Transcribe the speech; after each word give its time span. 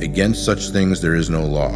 Against 0.00 0.44
such 0.44 0.70
things 0.70 1.00
there 1.00 1.14
is 1.14 1.30
no 1.30 1.44
law. 1.44 1.74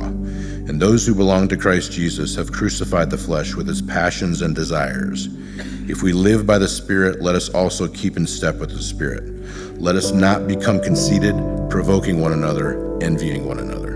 And 0.69 0.81
those 0.81 1.07
who 1.07 1.15
belong 1.15 1.49
to 1.49 1.57
Christ 1.57 1.93
Jesus 1.93 2.35
have 2.35 2.53
crucified 2.53 3.11
the 3.11 3.17
flesh 3.17 3.55
with 3.55 3.69
its 3.71 3.81
passions 3.81 4.43
and 4.43 4.55
desires. 4.55 5.29
If 5.89 6.03
we 6.03 6.13
live 6.13 6.47
by 6.47 6.59
the 6.59 6.69
Spirit, 6.69 7.23
let 7.23 7.35
us 7.35 7.49
also 7.49 7.89
keep 7.89 8.17
in 8.17 8.27
step 8.27 8.57
with 8.57 8.71
the 8.71 8.83
Spirit. 8.83 9.25
Let 9.81 9.97
us 9.97 10.13
not 10.13 10.47
become 10.47 10.81
conceited, 10.81 11.35
provoking 11.71 12.21
one 12.21 12.33
another, 12.33 12.99
envying 13.01 13.47
one 13.47 13.59
another. 13.59 13.89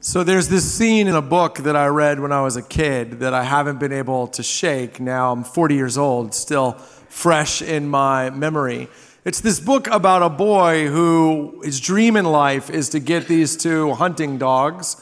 So 0.00 0.24
there's 0.24 0.48
this 0.48 0.70
scene 0.70 1.06
in 1.06 1.14
a 1.14 1.22
book 1.22 1.58
that 1.58 1.76
I 1.76 1.86
read 1.86 2.20
when 2.20 2.32
I 2.32 2.42
was 2.42 2.56
a 2.56 2.62
kid 2.62 3.20
that 3.20 3.34
I 3.34 3.44
haven't 3.44 3.78
been 3.78 3.92
able 3.92 4.26
to 4.28 4.42
shake. 4.42 4.98
Now 4.98 5.30
I'm 5.30 5.44
40 5.44 5.74
years 5.74 5.98
old, 5.98 6.34
still 6.34 6.72
fresh 7.08 7.62
in 7.62 7.88
my 7.88 8.30
memory. 8.30 8.88
It's 9.24 9.40
this 9.40 9.60
book 9.60 9.86
about 9.86 10.22
a 10.22 10.28
boy 10.28 10.88
who 10.88 11.60
his 11.62 11.78
dream 11.78 12.16
in 12.16 12.24
life 12.24 12.68
is 12.68 12.88
to 12.88 12.98
get 12.98 13.28
these 13.28 13.56
two 13.56 13.94
hunting 13.94 14.36
dogs 14.36 14.96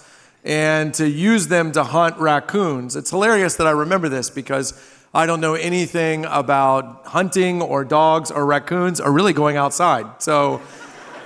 and 0.45 0.93
to 0.93 1.09
use 1.09 1.49
them 1.49 1.73
to 1.73 1.83
hunt 1.85 2.19
raccoons. 2.19 2.97
It's 2.97 3.09
hilarious 3.09 3.57
that 3.57 3.67
I 3.67 3.71
remember 3.71 4.11
this 4.11 4.29
because 4.29 4.79
I 5.15 5.25
don't 5.25 5.41
know 5.41 5.55
anything 5.55 6.27
about 6.27 7.07
hunting 7.07 7.63
or 7.63 7.83
dogs 7.83 8.31
or 8.31 8.45
raccoons 8.45 9.01
or 9.01 9.11
really 9.11 9.33
going 9.33 9.57
outside. 9.57 10.05
So 10.21 10.61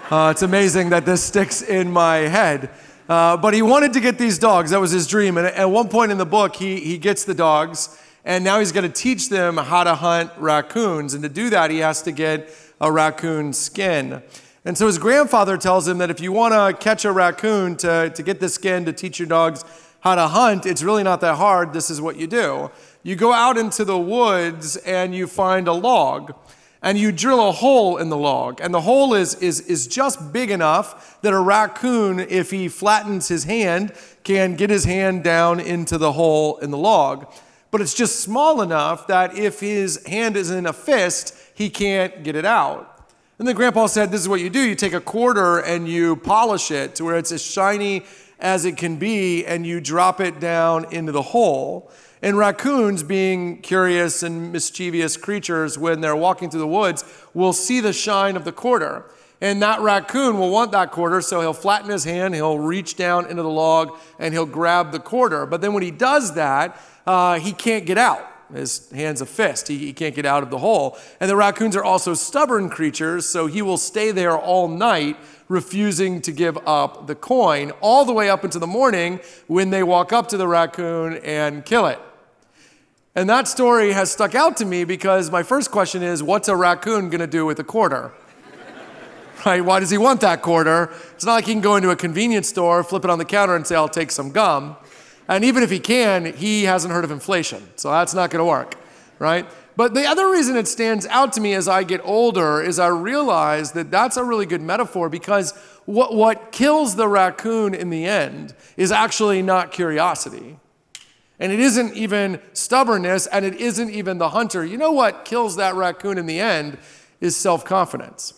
uh, 0.08 0.28
it's 0.30 0.42
amazing 0.42 0.90
that 0.90 1.04
this 1.04 1.20
sticks 1.20 1.62
in 1.62 1.90
my 1.90 2.18
head. 2.18 2.70
Uh, 3.08 3.36
but 3.36 3.54
he 3.54 3.62
wanted 3.62 3.92
to 3.94 4.00
get 4.00 4.18
these 4.18 4.38
dogs. 4.38 4.70
That 4.70 4.78
was 4.78 4.92
his 4.92 5.08
dream. 5.08 5.36
And 5.36 5.48
at 5.48 5.68
one 5.68 5.88
point 5.88 6.12
in 6.12 6.18
the 6.18 6.26
book, 6.26 6.54
he, 6.54 6.78
he 6.78 6.98
gets 6.98 7.24
the 7.24 7.34
dogs 7.34 8.00
and 8.24 8.44
now 8.44 8.60
he's 8.60 8.70
going 8.72 8.90
to 8.90 9.02
teach 9.02 9.28
them 9.28 9.56
how 9.56 9.82
to 9.82 9.96
hunt 9.96 10.30
raccoons. 10.38 11.12
And 11.12 11.24
to 11.24 11.28
do 11.28 11.50
that, 11.50 11.72
he 11.72 11.78
has 11.78 12.00
to 12.02 12.12
get 12.12 12.48
a 12.84 12.92
raccoon 12.92 13.50
skin. 13.54 14.22
And 14.66 14.77
so 14.77 14.86
his 14.86 14.98
grandfather 14.98 15.56
tells 15.56 15.88
him 15.88 15.96
that 15.98 16.10
if 16.10 16.20
you 16.20 16.32
want 16.32 16.52
to 16.52 16.84
catch 16.84 17.06
a 17.06 17.12
raccoon 17.12 17.77
to, 17.77 18.10
to 18.14 18.22
get 18.22 18.40
the 18.40 18.48
skin 18.50 18.84
to 18.84 18.92
teach 18.92 19.18
your 19.18 19.27
dogs 19.27 19.64
how 20.00 20.14
to 20.14 20.28
hunt, 20.28 20.66
it's 20.66 20.82
really 20.82 21.02
not 21.02 21.22
that 21.22 21.36
hard. 21.36 21.72
This 21.72 21.88
is 21.88 22.00
what 22.00 22.16
you 22.16 22.27
do 22.27 22.70
you 23.02 23.16
go 23.16 23.32
out 23.32 23.56
into 23.58 23.84
the 23.84 23.98
woods 23.98 24.77
and 24.77 25.14
you 25.14 25.27
find 25.27 25.67
a 25.67 25.72
log. 25.72 26.34
And 26.83 26.98
you 26.98 27.12
drill 27.12 27.48
a 27.48 27.52
hole 27.52 27.96
in 27.96 28.11
the 28.11 28.17
log, 28.18 28.61
and 28.61 28.74
the 28.74 28.83
hole 28.83 29.14
is, 29.14 29.36
is, 29.36 29.61
is 29.62 29.86
just 29.86 30.34
big 30.34 30.51
enough 30.51 31.18
that 31.22 31.33
a 31.33 31.40
raccoon, 31.40 32.20
if 32.20 32.51
he 32.51 32.68
flattens 32.68 33.28
his 33.28 33.45
hand, 33.45 33.95
can 34.22 34.55
get 34.55 34.68
his 34.68 34.84
hand 34.84 35.24
down 35.24 35.61
into 35.61 35.96
the 35.96 36.12
hole 36.12 36.58
in 36.58 36.70
the 36.70 36.77
log 36.77 37.27
but 37.74 37.80
it's 37.80 37.92
just 37.92 38.20
small 38.20 38.62
enough 38.62 39.08
that 39.08 39.36
if 39.36 39.58
his 39.58 40.06
hand 40.06 40.36
is 40.36 40.48
in 40.48 40.64
a 40.64 40.72
fist, 40.72 41.34
he 41.54 41.70
can't 41.70 42.22
get 42.22 42.36
it 42.36 42.44
out. 42.44 42.90
And 43.38 43.48
then 43.48 43.56
Grandpa 43.56 43.86
said, 43.86 44.10
This 44.10 44.20
is 44.20 44.28
what 44.28 44.40
you 44.40 44.50
do 44.50 44.60
you 44.60 44.74
take 44.74 44.92
a 44.92 45.00
quarter 45.00 45.58
and 45.58 45.88
you 45.88 46.16
polish 46.16 46.70
it 46.70 46.94
to 46.96 47.04
where 47.04 47.16
it's 47.16 47.32
as 47.32 47.42
shiny 47.42 48.04
as 48.38 48.64
it 48.64 48.76
can 48.76 48.96
be, 48.96 49.46
and 49.46 49.66
you 49.66 49.80
drop 49.80 50.20
it 50.20 50.38
down 50.38 50.92
into 50.92 51.12
the 51.12 51.22
hole. 51.22 51.90
And 52.20 52.36
raccoons, 52.36 53.02
being 53.02 53.60
curious 53.60 54.22
and 54.22 54.52
mischievous 54.52 55.16
creatures, 55.16 55.78
when 55.78 56.00
they're 56.00 56.16
walking 56.16 56.50
through 56.50 56.60
the 56.60 56.66
woods, 56.66 57.04
will 57.32 57.52
see 57.52 57.80
the 57.80 57.92
shine 57.92 58.36
of 58.36 58.44
the 58.44 58.52
quarter. 58.52 59.04
And 59.40 59.60
that 59.62 59.80
raccoon 59.80 60.38
will 60.38 60.50
want 60.50 60.72
that 60.72 60.90
quarter, 60.90 61.20
so 61.20 61.40
he'll 61.40 61.52
flatten 61.52 61.90
his 61.90 62.04
hand, 62.04 62.34
he'll 62.34 62.58
reach 62.58 62.96
down 62.96 63.26
into 63.26 63.42
the 63.42 63.50
log, 63.50 63.98
and 64.18 64.32
he'll 64.32 64.46
grab 64.46 64.92
the 64.92 65.00
quarter. 65.00 65.44
But 65.44 65.60
then 65.60 65.72
when 65.74 65.82
he 65.82 65.90
does 65.90 66.34
that, 66.34 66.80
uh, 67.06 67.38
he 67.38 67.52
can't 67.52 67.84
get 67.84 67.98
out. 67.98 68.26
His 68.54 68.88
hand's 68.92 69.20
a 69.20 69.26
fist. 69.26 69.68
He, 69.68 69.78
he 69.78 69.92
can't 69.92 70.14
get 70.14 70.24
out 70.24 70.42
of 70.42 70.50
the 70.50 70.58
hole. 70.58 70.96
And 71.18 71.28
the 71.28 71.36
raccoons 71.36 71.74
are 71.76 71.84
also 71.84 72.14
stubborn 72.14 72.70
creatures, 72.70 73.26
so 73.26 73.46
he 73.46 73.62
will 73.62 73.76
stay 73.76 74.12
there 74.12 74.38
all 74.38 74.68
night, 74.68 75.16
refusing 75.48 76.22
to 76.22 76.32
give 76.32 76.56
up 76.66 77.06
the 77.06 77.14
coin, 77.14 77.72
all 77.80 78.04
the 78.04 78.12
way 78.12 78.30
up 78.30 78.44
into 78.44 78.58
the 78.58 78.66
morning 78.66 79.20
when 79.48 79.70
they 79.70 79.82
walk 79.82 80.12
up 80.12 80.28
to 80.28 80.36
the 80.36 80.46
raccoon 80.46 81.16
and 81.24 81.64
kill 81.64 81.86
it. 81.86 81.98
And 83.16 83.28
that 83.28 83.46
story 83.46 83.92
has 83.92 84.10
stuck 84.10 84.34
out 84.34 84.56
to 84.58 84.64
me 84.64 84.84
because 84.84 85.30
my 85.30 85.42
first 85.42 85.70
question 85.70 86.02
is 86.02 86.22
what's 86.22 86.48
a 86.48 86.56
raccoon 86.56 87.10
going 87.10 87.20
to 87.20 87.26
do 87.26 87.46
with 87.46 87.58
a 87.58 87.64
quarter? 87.64 88.12
right? 89.46 89.64
Why 89.64 89.80
does 89.80 89.90
he 89.90 89.98
want 89.98 90.20
that 90.20 90.42
quarter? 90.42 90.92
It's 91.14 91.24
not 91.24 91.34
like 91.34 91.46
he 91.46 91.52
can 91.52 91.60
go 91.60 91.76
into 91.76 91.90
a 91.90 91.96
convenience 91.96 92.48
store, 92.48 92.82
flip 92.82 93.04
it 93.04 93.10
on 93.10 93.18
the 93.18 93.24
counter, 93.24 93.54
and 93.54 93.66
say, 93.66 93.76
I'll 93.76 93.88
take 93.88 94.10
some 94.10 94.30
gum. 94.30 94.76
And 95.29 95.45
even 95.45 95.62
if 95.62 95.70
he 95.70 95.79
can, 95.79 96.33
he 96.35 96.64
hasn't 96.64 96.92
heard 96.92 97.05
of 97.05 97.11
inflation. 97.11 97.62
So 97.77 97.90
that's 97.90 98.14
not 98.14 98.30
going 98.30 98.40
to 98.40 98.48
work, 98.48 98.77
right? 99.18 99.46
But 99.77 99.95
the 99.95 100.07
other 100.07 100.30
reason 100.30 100.57
it 100.57 100.68
stands 100.68 101.07
out 101.07 101.33
to 101.33 101.40
me 101.40 101.55
as 101.55 101.67
I 101.67 101.83
get 101.83 102.01
older 102.05 102.62
is 102.62 102.79
I 102.79 102.89
realize 102.89 103.73
that 103.73 103.90
that's 103.90 104.17
a 104.17 104.23
really 104.23 104.46
good 104.46 104.61
metaphor 104.61 105.08
because 105.08 105.52
what, 105.86 106.14
what 106.14 106.52
kills 106.52 106.96
the 106.96 107.08
raccoon 107.08 107.74
in 107.74 107.90
the 107.90 108.05
end 108.05 108.55
is 108.77 108.92
actually 108.92 109.42
not 109.42 109.73
curiosity. 109.73 110.58
And 111.40 111.51
it 111.51 111.58
isn't 111.58 111.95
even 111.95 112.40
stubbornness, 112.52 113.27
and 113.27 113.45
it 113.45 113.55
isn't 113.57 113.90
even 113.90 114.18
the 114.18 114.29
hunter. 114.29 114.64
You 114.64 114.79
know 114.79 114.92
what 114.92 115.24
kills 115.24 115.57
that 115.57 115.74
raccoon 115.74 116.17
in 116.17 116.27
the 116.27 116.39
end 116.39 116.79
is 117.20 117.36
self 117.36 117.64
confidence. 117.64 118.34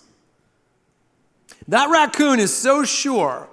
That 1.69 1.91
raccoon 1.91 2.41
is 2.41 2.57
so 2.57 2.85
sure 2.85 3.51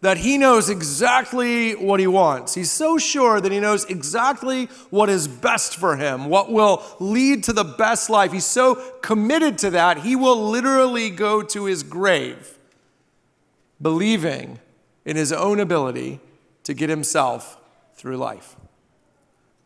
that 0.00 0.18
he 0.18 0.38
knows 0.38 0.70
exactly 0.70 1.72
what 1.72 2.00
he 2.00 2.06
wants. 2.06 2.54
He's 2.54 2.70
so 2.70 2.96
sure 2.96 3.40
that 3.40 3.52
he 3.52 3.60
knows 3.60 3.84
exactly 3.84 4.66
what 4.88 5.10
is 5.10 5.28
best 5.28 5.76
for 5.76 5.96
him, 5.96 6.26
what 6.26 6.50
will 6.50 6.82
lead 6.98 7.44
to 7.44 7.52
the 7.52 7.64
best 7.64 8.08
life. 8.08 8.32
He's 8.32 8.46
so 8.46 8.76
committed 9.02 9.58
to 9.58 9.70
that, 9.70 9.98
he 9.98 10.16
will 10.16 10.50
literally 10.50 11.10
go 11.10 11.42
to 11.42 11.66
his 11.66 11.82
grave 11.82 12.58
believing 13.80 14.58
in 15.04 15.16
his 15.16 15.32
own 15.32 15.60
ability 15.60 16.20
to 16.64 16.74
get 16.74 16.90
himself 16.90 17.58
through 17.94 18.16
life. 18.16 18.56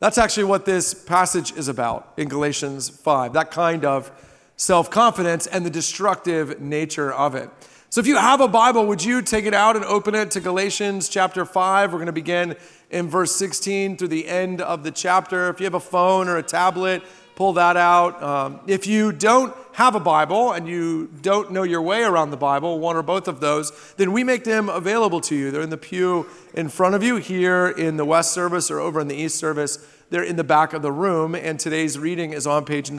That's 0.01 0.19
actually 0.19 0.45
what 0.45 0.67
this 0.67 0.95
passage 0.95 1.53
is 1.53 1.69
about 1.69 2.13
in 2.17 2.29
Galatians 2.29 2.89
5, 2.89 3.33
that 3.33 3.51
kind 3.51 3.85
of 3.85 4.11
self 4.57 4.91
confidence 4.91 5.47
and 5.47 5.65
the 5.65 5.71
destructive 5.71 6.61
nature 6.61 7.13
of 7.13 7.35
it. 7.35 7.51
So 7.95 8.01
if 8.01 8.09
you 8.09 8.17
have 8.17 8.41
a 8.41 8.49
Bible, 8.49 8.89
would 8.89 9.05
you 9.05 9.23
take 9.23 9.45
it 9.45 9.55
out 9.55 9.77
and 9.77 9.85
open 9.85 10.17
it 10.17 10.33
to 10.33 10.41
Galatians 10.41 11.09
chapter 11.09 11.45
5? 11.45 11.93
We're 11.93 11.99
going 11.99 12.07
to 12.07 12.13
begin 12.13 12.57
in 12.91 13.09
verse 13.09 13.37
16 13.37 13.97
through 13.97 14.09
the 14.09 14.27
end 14.27 14.61
of 14.61 14.83
the 14.83 14.91
chapter. 14.91 15.49
If 15.49 15.61
you 15.61 15.65
have 15.67 15.75
a 15.75 15.79
phone 15.79 16.27
or 16.27 16.37
a 16.37 16.43
tablet, 16.43 17.05
pull 17.37 17.53
that 17.53 17.77
out. 17.77 18.21
Um, 18.21 18.61
if 18.67 18.89
you 18.89 19.13
don't 19.13 19.55
have 19.75 19.95
a 19.95 20.01
Bible 20.01 20.51
and 20.51 20.67
you 20.67 21.09
don't 21.23 21.53
know 21.53 21.63
your 21.63 21.83
way 21.83 22.03
around 22.03 22.33
the 22.33 22.37
Bible, 22.37 22.81
one 22.81 22.97
or 22.97 23.03
both 23.05 23.29
of 23.29 23.39
those, 23.39 23.71
then 23.97 24.11
we 24.11 24.25
make 24.25 24.43
them 24.43 24.69
available 24.69 25.21
to 25.21 25.37
you. 25.37 25.53
They're 25.53 25.63
in 25.63 25.71
the 25.71 25.77
pew 25.77 26.27
in 26.53 26.71
front 26.71 26.97
of 26.97 27.05
you 27.05 27.19
here 27.19 27.69
in 27.69 27.97
the 27.97 28.05
West 28.05 28.33
service 28.33 28.73
or 28.73 28.81
over 28.81 28.99
in 28.99 29.07
the 29.07 29.15
East 29.15 29.37
service. 29.37 29.79
They're 30.11 30.25
in 30.25 30.35
the 30.35 30.43
back 30.43 30.73
of 30.73 30.83
the 30.83 30.91
room, 30.93 31.37
and 31.37 31.61
today's 31.61 31.97
reading 31.97 32.33
is 32.33 32.45
on 32.45 32.65
page 32.65 32.91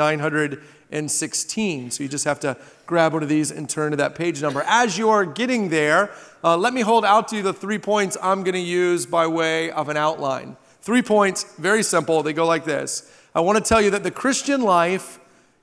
916. 0.92 1.92
So 1.92 2.04
you 2.04 2.10
just 2.10 2.26
have 2.26 2.40
to 2.42 2.58
grab 2.86 3.14
one 3.14 3.24
of 3.24 3.30
these 3.30 3.52
and 3.52 3.70
turn 3.70 3.92
to 3.92 3.98
that 3.98 4.16
page 4.16 4.42
number. 4.42 4.64
As 4.66 4.98
you're 4.98 5.26
getting 5.26 5.70
there, 5.70 6.12
uh, 6.44 6.56
let 6.56 6.74
me 6.74 6.82
hold 6.82 7.06
out 7.06 7.28
to 7.30 7.38
you 7.38 7.42
the 7.42 7.54
three 7.54 7.80
points 7.80 8.18
I'm 8.22 8.44
going 8.44 8.54
to 8.54 8.60
use 8.60 9.06
by 9.06 9.28
way 9.28 9.72
of 9.72 9.90
an 9.90 9.98
outline. 9.98 10.58
Three 10.82 11.02
points, 11.02 11.56
very 11.58 11.82
simple. 11.82 12.22
They 12.22 12.34
go 12.34 12.46
like 12.46 12.66
this 12.66 13.12
I 13.34 13.42
want 13.42 13.58
to 13.58 13.64
tell 13.68 13.82
you 13.82 13.90
that 13.92 14.04
the 14.04 14.12
Christian 14.12 14.62
life 14.62 15.20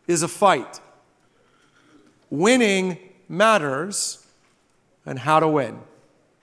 is 0.07 0.23
a 0.23 0.29
fight. 0.29 0.81
Winning 2.29 2.99
matters, 3.29 4.27
and 5.07 5.19
how 5.19 5.41
to 5.41 5.49
win. 5.49 5.81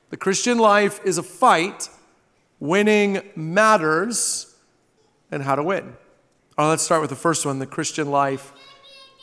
The 0.10 0.18
Christian 0.18 0.58
life 0.58 1.00
is 1.04 1.18
a 1.18 1.24
fight. 1.24 1.90
Winning 2.60 3.22
matters, 3.36 4.56
and 5.32 5.44
how 5.44 5.56
to 5.56 5.64
win. 5.64 5.96
All 6.58 6.66
right, 6.66 6.70
let's 6.72 6.84
start 6.84 7.02
with 7.02 7.10
the 7.10 7.16
first 7.16 7.46
one. 7.46 7.60
The 7.60 7.66
Christian 7.68 8.10
life 8.10 8.54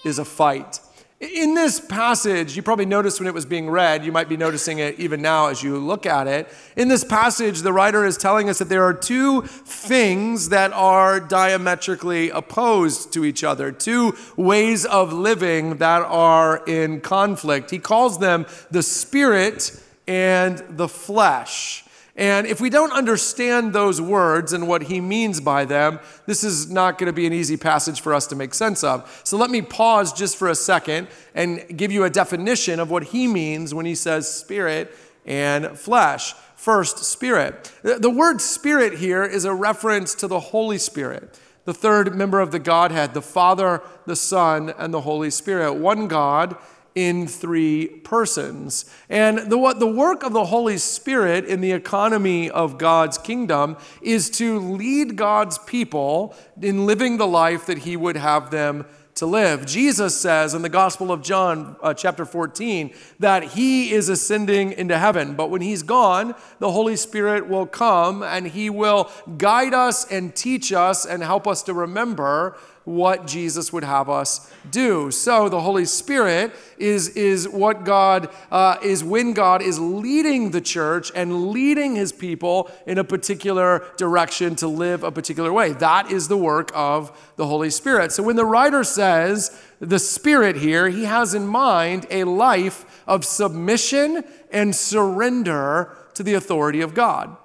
is 0.07 0.19
a 0.19 0.25
fight. 0.25 0.81
In 1.19 1.55
this 1.55 1.81
passage, 1.81 2.57
you 2.57 2.63
probably 2.63 2.85
noticed 2.85 3.21
when 3.21 3.27
it 3.27 3.33
was 3.33 3.47
being 3.47 3.71
read, 3.71 4.05
you 4.05 4.13
might 4.13 4.29
be 4.29 4.37
noticing 4.37 4.81
it 4.81 5.01
even 5.01 5.23
now 5.23 5.47
as 5.47 5.63
you 5.63 5.79
look 5.79 6.05
at 6.05 6.27
it. 6.27 6.47
In 6.77 6.89
this 6.89 7.05
passage, 7.05 7.63
the 7.63 7.73
writer 7.73 8.05
is 8.05 8.19
telling 8.19 8.51
us 8.51 8.59
that 8.59 8.69
there 8.69 8.85
are 8.85 8.93
two 8.93 9.41
things 9.43 10.51
that 10.51 10.75
are 10.75 11.19
diametrically 11.19 12.29
opposed 12.29 13.15
to 13.15 13.25
each 13.25 13.43
other, 13.45 13.73
two 13.73 14.15
ways 14.37 14.85
of 14.85 15.11
living 15.11 15.77
that 15.77 16.03
are 16.03 16.63
in 16.67 17.01
conflict. 17.01 17.71
He 17.71 17.79
calls 17.79 18.19
them 18.19 18.45
the 18.71 18.83
spirit 18.83 19.83
and 20.07 20.63
the 20.69 20.87
flesh. 20.87 21.86
And 22.17 22.47
if 22.47 22.63
we 22.63 22.71
don't 22.71 22.93
understand 22.93 23.75
those 23.75 24.01
words 24.01 24.55
and 24.55 24.67
what 24.67 24.85
he 24.85 25.03
means 25.03 25.39
by 25.39 25.67
them, 25.67 26.01
this 26.25 26.43
is 26.43 26.71
not 26.71 26.97
going 26.97 27.09
to 27.09 27.13
be 27.13 27.27
an 27.27 27.33
easy 27.35 27.59
passage 27.59 28.01
for 28.01 28.15
us 28.15 28.27
to 28.29 28.37
make 28.37 28.55
sense 28.55 28.83
of. 28.83 29.21
So 29.23 29.37
let 29.37 29.51
me 29.51 29.61
pause 29.61 30.15
just 30.15 30.39
for 30.39 30.49
a 30.49 30.55
second 30.55 31.09
and 31.35 31.77
give 31.77 31.93
you 31.93 32.05
a 32.05 32.11
definition 32.11 32.81
of 32.81 32.91
what 32.91 33.05
he 33.05 33.27
means 33.27 33.75
when 33.75 33.85
he 33.85 33.95
says 33.95 34.33
spirit 34.33 34.97
and 35.27 35.79
flesh. 35.79 36.33
First, 36.55 36.99
spirit. 37.05 37.71
The 37.83 38.11
word 38.11 38.41
spirit 38.41 38.95
here 38.95 39.23
is 39.23 39.45
a 39.45 39.53
reference 39.53 40.15
to 40.17 40.27
the 40.27 40.41
Holy 40.41 40.79
Spirit, 40.79 41.39
the 41.67 41.75
third 41.75 42.15
member 42.15 42.41
of 42.41 42.51
the 42.51 42.59
Godhead, 42.59 43.13
the 43.13 43.21
Father, 43.21 43.83
the 44.07 44.17
Son, 44.17 44.73
and 44.79 44.93
the 44.93 45.03
Holy 45.03 45.31
Spirit. 45.31 45.75
One 45.75 46.09
God 46.09 46.57
in 46.97 47.29
three 47.29 47.87
persons. 47.87 48.91
And 49.11 49.51
the, 49.51 49.59
what 49.59 49.79
the 49.79 49.87
work 49.87 50.23
of 50.25 50.33
the 50.33 50.47
Holy 50.47 50.79
Spirit 50.79 51.45
in 51.45 51.61
the 51.61 51.73
economy 51.73 52.51
of 52.51 52.79
God's 52.79 53.19
kingdom 53.19 53.77
is 54.01 54.31
to 54.31 54.59
lead 54.59 55.15
God's 55.15 55.59
people 55.59 56.35
in 56.61 56.87
living 56.87 57.19
the 57.19 57.27
life 57.27 57.67
that 57.67 57.79
He 57.79 57.97
would 57.97 58.17
have 58.17 58.51
them 58.51 58.87
to 59.17 59.27
live. 59.27 59.67
Jesus 59.67 60.19
says 60.19 60.55
in 60.55 60.63
the 60.63 60.69
Gospel 60.71 61.13
of 61.13 61.23
John, 61.23 61.77
uh, 61.83 61.93
chapter 61.93 62.25
14, 62.25 62.93
that 63.19 63.45
He 63.45 63.93
is 63.93 64.09
ascending 64.09 64.73
into 64.73 64.99
heaven. 64.99 65.35
But 65.35 65.51
when 65.51 65.61
He's 65.61 65.83
gone, 65.83 66.35
the 66.61 66.71
Holy 66.71 66.97
Spirit 66.97 67.47
will 67.47 67.67
come 67.67 68.23
and 68.23 68.47
He 68.47 68.71
will 68.71 69.11
guide 69.37 69.75
us 69.75 70.11
and 70.11 70.35
teach 70.35 70.73
us 70.73 71.05
and 71.05 71.23
help 71.23 71.47
us 71.47 71.63
to 71.65 71.75
remember 71.75 72.57
what 72.87 73.27
Jesus 73.27 73.73
would 73.73 73.83
have 73.83 74.09
us 74.09 74.51
do. 74.71 75.11
So 75.11 75.49
the 75.49 75.61
Holy 75.61 75.85
Spirit 75.85 76.55
is, 76.79 77.09
is 77.11 77.49
what 77.49 77.85
God 77.85 78.31
uh, 78.51 78.79
is 78.81 79.03
when 79.03 79.33
God 79.33 79.61
is 79.61 79.81
leading 79.81 80.53
the 80.53 80.61
church 80.61 81.11
and 81.15 81.49
leading 81.49 81.97
his 81.97 82.13
people 82.13 82.71
in 82.87 82.97
a 82.97 83.05
particular 83.05 83.85
direction 83.97 84.55
to 84.57 84.69
live 84.69 85.03
a 85.03 85.11
particular 85.11 85.53
way. 85.53 85.73
That 85.73 86.13
is 86.13 86.29
the 86.29 86.37
work 86.37 86.71
of 86.75 87.11
the 87.35 87.47
Holy 87.47 87.71
Spirit. 87.71 88.13
So 88.13 88.23
when 88.23 88.37
the 88.37 88.45
writer 88.45 88.85
says 88.85 89.61
the 89.81 89.99
Spirit 89.99 90.57
here, 90.57 90.89
he 90.89 91.05
has 91.05 91.35
in 91.35 91.47
mind 91.47 92.07
a 92.09 92.23
life 92.23 93.03
of 93.09 93.25
submission 93.25 94.23
and 94.53 94.75
surrender 94.75 95.97
to 96.15 96.23
the 96.23 96.35
authority 96.35 96.81
of 96.81 96.95
God 96.95 97.37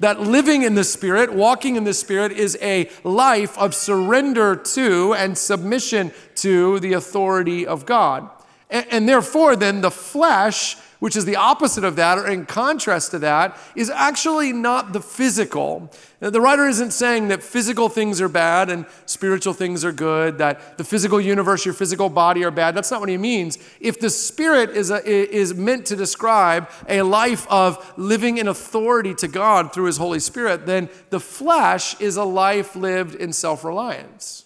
that 0.00 0.20
living 0.20 0.62
in 0.62 0.74
the 0.74 0.84
Spirit, 0.84 1.32
walking 1.32 1.76
in 1.76 1.84
the 1.84 1.94
Spirit, 1.94 2.32
is 2.32 2.56
a 2.60 2.90
life 3.04 3.56
of 3.58 3.74
surrender 3.74 4.56
to 4.56 5.14
and 5.14 5.36
submission 5.36 6.12
to 6.36 6.80
the 6.80 6.92
authority 6.92 7.66
of 7.66 7.86
God. 7.86 8.28
And, 8.70 8.86
and, 8.90 9.08
therefore, 9.08 9.56
then 9.56 9.80
the 9.80 9.90
flesh, 9.90 10.76
which 10.98 11.16
is 11.16 11.24
the 11.24 11.36
opposite 11.36 11.84
of 11.84 11.96
that, 11.96 12.18
or 12.18 12.26
in 12.26 12.44
contrast 12.44 13.12
to 13.12 13.18
that, 13.20 13.56
is 13.76 13.88
actually 13.90 14.52
not 14.52 14.92
the 14.92 15.00
physical. 15.00 15.90
The 16.20 16.40
writer 16.40 16.66
isn't 16.66 16.90
saying 16.90 17.28
that 17.28 17.42
physical 17.42 17.88
things 17.88 18.20
are 18.20 18.28
bad 18.28 18.68
and 18.68 18.84
spiritual 19.06 19.52
things 19.52 19.84
are 19.84 19.92
good, 19.92 20.38
that 20.38 20.76
the 20.76 20.82
physical 20.82 21.20
universe, 21.20 21.64
your 21.64 21.74
physical 21.74 22.08
body 22.08 22.44
are 22.44 22.50
bad. 22.50 22.74
That's 22.74 22.90
not 22.90 22.98
what 23.00 23.08
he 23.08 23.16
means. 23.16 23.58
If 23.80 24.00
the 24.00 24.10
spirit 24.10 24.70
is, 24.70 24.90
a, 24.90 25.08
is 25.08 25.54
meant 25.54 25.86
to 25.86 25.96
describe 25.96 26.68
a 26.88 27.02
life 27.02 27.46
of 27.48 27.92
living 27.96 28.38
in 28.38 28.48
authority 28.48 29.14
to 29.16 29.28
God 29.28 29.72
through 29.72 29.86
his 29.86 29.98
Holy 29.98 30.20
Spirit, 30.20 30.66
then 30.66 30.88
the 31.10 31.20
flesh 31.20 32.00
is 32.00 32.16
a 32.16 32.24
life 32.24 32.74
lived 32.74 33.14
in 33.14 33.32
self 33.32 33.64
reliance, 33.64 34.44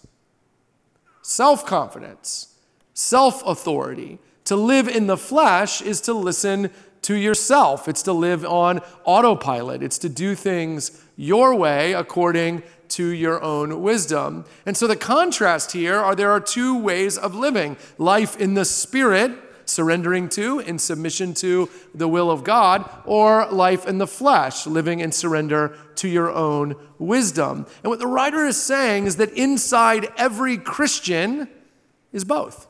self 1.23 1.65
confidence, 1.65 2.55
self 2.93 3.43
authority. 3.47 4.19
To 4.45 4.55
live 4.55 4.87
in 4.87 5.07
the 5.07 5.17
flesh 5.17 5.81
is 5.81 6.01
to 6.01 6.13
listen 6.13 6.69
to 7.03 7.15
yourself. 7.15 7.87
It's 7.87 8.03
to 8.03 8.13
live 8.13 8.45
on 8.45 8.79
autopilot. 9.03 9.83
It's 9.83 9.97
to 9.99 10.09
do 10.09 10.35
things 10.35 11.03
your 11.15 11.55
way 11.55 11.93
according 11.93 12.63
to 12.89 13.07
your 13.07 13.41
own 13.43 13.81
wisdom. 13.81 14.45
And 14.65 14.75
so 14.75 14.87
the 14.87 14.95
contrast 14.95 15.71
here 15.71 15.97
are 15.97 16.15
there 16.15 16.31
are 16.31 16.39
two 16.39 16.77
ways 16.77 17.17
of 17.17 17.35
living 17.35 17.77
life 17.97 18.39
in 18.39 18.53
the 18.53 18.65
spirit, 18.65 19.31
surrendering 19.65 20.29
to, 20.29 20.59
in 20.59 20.77
submission 20.77 21.33
to 21.35 21.69
the 21.95 22.07
will 22.07 22.29
of 22.29 22.43
God, 22.43 22.89
or 23.05 23.47
life 23.49 23.87
in 23.87 23.97
the 23.97 24.07
flesh, 24.07 24.67
living 24.67 24.99
in 24.99 25.11
surrender 25.11 25.77
to 25.95 26.07
your 26.07 26.31
own 26.31 26.75
wisdom. 26.99 27.65
And 27.81 27.89
what 27.89 27.99
the 27.99 28.07
writer 28.07 28.45
is 28.45 28.61
saying 28.61 29.05
is 29.05 29.15
that 29.17 29.31
inside 29.33 30.07
every 30.17 30.57
Christian 30.57 31.49
is 32.11 32.23
both. 32.23 32.67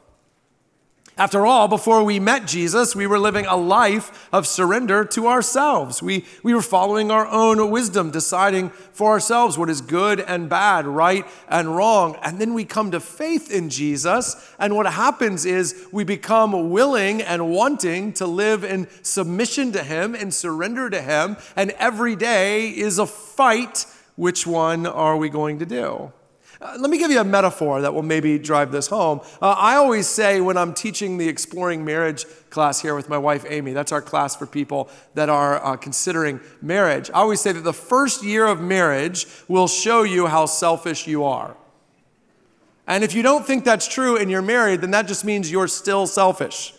After 1.15 1.45
all, 1.45 1.67
before 1.67 2.03
we 2.03 2.19
met 2.19 2.47
Jesus, 2.47 2.95
we 2.95 3.05
were 3.05 3.19
living 3.19 3.45
a 3.45 3.55
life 3.55 4.27
of 4.33 4.47
surrender 4.47 5.05
to 5.05 5.27
ourselves. 5.27 6.01
We, 6.01 6.25
we 6.41 6.55
were 6.55 6.61
following 6.63 7.11
our 7.11 7.27
own 7.27 7.69
wisdom, 7.69 8.09
deciding 8.09 8.71
for 8.71 9.11
ourselves 9.11 9.55
what 9.55 9.69
is 9.69 9.79
good 9.79 10.19
and 10.19 10.49
bad, 10.49 10.87
right 10.87 11.23
and 11.47 11.75
wrong. 11.75 12.17
And 12.23 12.39
then 12.39 12.55
we 12.55 12.65
come 12.65 12.89
to 12.91 12.99
faith 12.99 13.51
in 13.51 13.69
Jesus, 13.69 14.55
and 14.57 14.75
what 14.75 14.91
happens 14.91 15.45
is 15.45 15.85
we 15.91 16.03
become 16.03 16.71
willing 16.71 17.21
and 17.21 17.51
wanting 17.51 18.13
to 18.13 18.25
live 18.25 18.63
in 18.63 18.87
submission 19.03 19.71
to 19.73 19.83
Him 19.83 20.15
and 20.15 20.33
surrender 20.33 20.89
to 20.89 20.99
Him. 20.99 21.37
And 21.55 21.71
every 21.71 22.15
day 22.15 22.69
is 22.69 22.97
a 22.97 23.05
fight. 23.05 23.85
Which 24.15 24.47
one 24.47 24.87
are 24.87 25.17
we 25.17 25.29
going 25.29 25.59
to 25.59 25.65
do? 25.65 26.11
Uh, 26.63 26.77
let 26.79 26.89
me 26.89 26.97
give 26.97 27.11
you 27.11 27.19
a 27.19 27.25
metaphor 27.25 27.81
that 27.81 27.93
will 27.93 28.03
maybe 28.03 28.39
drive 28.39 28.71
this 28.71 28.87
home. 28.87 29.19
Uh, 29.41 29.49
I 29.57 29.75
always 29.75 30.07
say 30.07 30.39
when 30.39 30.55
I'm 30.55 30.73
teaching 30.73 31.17
the 31.17 31.27
Exploring 31.27 31.83
Marriage 31.83 32.25
class 32.49 32.81
here 32.81 32.95
with 32.95 33.09
my 33.09 33.17
wife 33.17 33.43
Amy, 33.49 33.73
that's 33.73 33.91
our 33.91 34.01
class 34.01 34.33
for 34.33 34.45
people 34.45 34.89
that 35.13 35.27
are 35.27 35.63
uh, 35.63 35.75
considering 35.75 36.39
marriage. 36.61 37.09
I 37.09 37.19
always 37.19 37.41
say 37.41 37.51
that 37.51 37.65
the 37.65 37.73
first 37.73 38.23
year 38.23 38.45
of 38.47 38.61
marriage 38.61 39.27
will 39.49 39.67
show 39.67 40.03
you 40.03 40.27
how 40.27 40.45
selfish 40.45 41.05
you 41.05 41.25
are. 41.25 41.57
And 42.87 43.03
if 43.03 43.13
you 43.13 43.23
don't 43.23 43.45
think 43.45 43.65
that's 43.65 43.87
true 43.87 44.17
and 44.17 44.31
you're 44.31 44.41
married, 44.41 44.81
then 44.81 44.91
that 44.91 45.07
just 45.07 45.25
means 45.25 45.51
you're 45.51 45.67
still 45.67 46.07
selfish. 46.07 46.73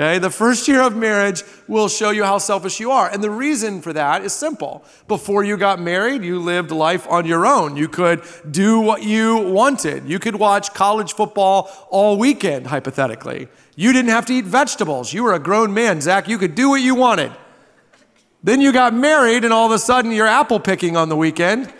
Okay, 0.00 0.18
the 0.18 0.30
first 0.30 0.66
year 0.66 0.80
of 0.80 0.96
marriage 0.96 1.42
will 1.68 1.86
show 1.86 2.08
you 2.08 2.24
how 2.24 2.38
selfish 2.38 2.80
you 2.80 2.90
are. 2.90 3.10
And 3.10 3.22
the 3.22 3.28
reason 3.28 3.82
for 3.82 3.92
that 3.92 4.24
is 4.24 4.32
simple. 4.32 4.82
Before 5.08 5.44
you 5.44 5.58
got 5.58 5.78
married, 5.78 6.24
you 6.24 6.38
lived 6.38 6.70
life 6.70 7.06
on 7.10 7.26
your 7.26 7.44
own. 7.44 7.76
You 7.76 7.86
could 7.86 8.22
do 8.50 8.80
what 8.80 9.02
you 9.02 9.36
wanted. 9.36 10.08
You 10.08 10.18
could 10.18 10.36
watch 10.36 10.72
college 10.72 11.12
football 11.12 11.70
all 11.90 12.16
weekend, 12.16 12.68
hypothetically. 12.68 13.48
You 13.76 13.92
didn't 13.92 14.08
have 14.08 14.24
to 14.26 14.32
eat 14.32 14.46
vegetables. 14.46 15.12
You 15.12 15.22
were 15.22 15.34
a 15.34 15.38
grown 15.38 15.74
man, 15.74 16.00
Zach. 16.00 16.28
You 16.28 16.38
could 16.38 16.54
do 16.54 16.70
what 16.70 16.80
you 16.80 16.94
wanted. 16.94 17.32
Then 18.42 18.62
you 18.62 18.72
got 18.72 18.94
married, 18.94 19.44
and 19.44 19.52
all 19.52 19.66
of 19.66 19.72
a 19.72 19.78
sudden 19.78 20.12
you're 20.12 20.26
apple 20.26 20.60
picking 20.60 20.96
on 20.96 21.10
the 21.10 21.16
weekend, 21.16 21.70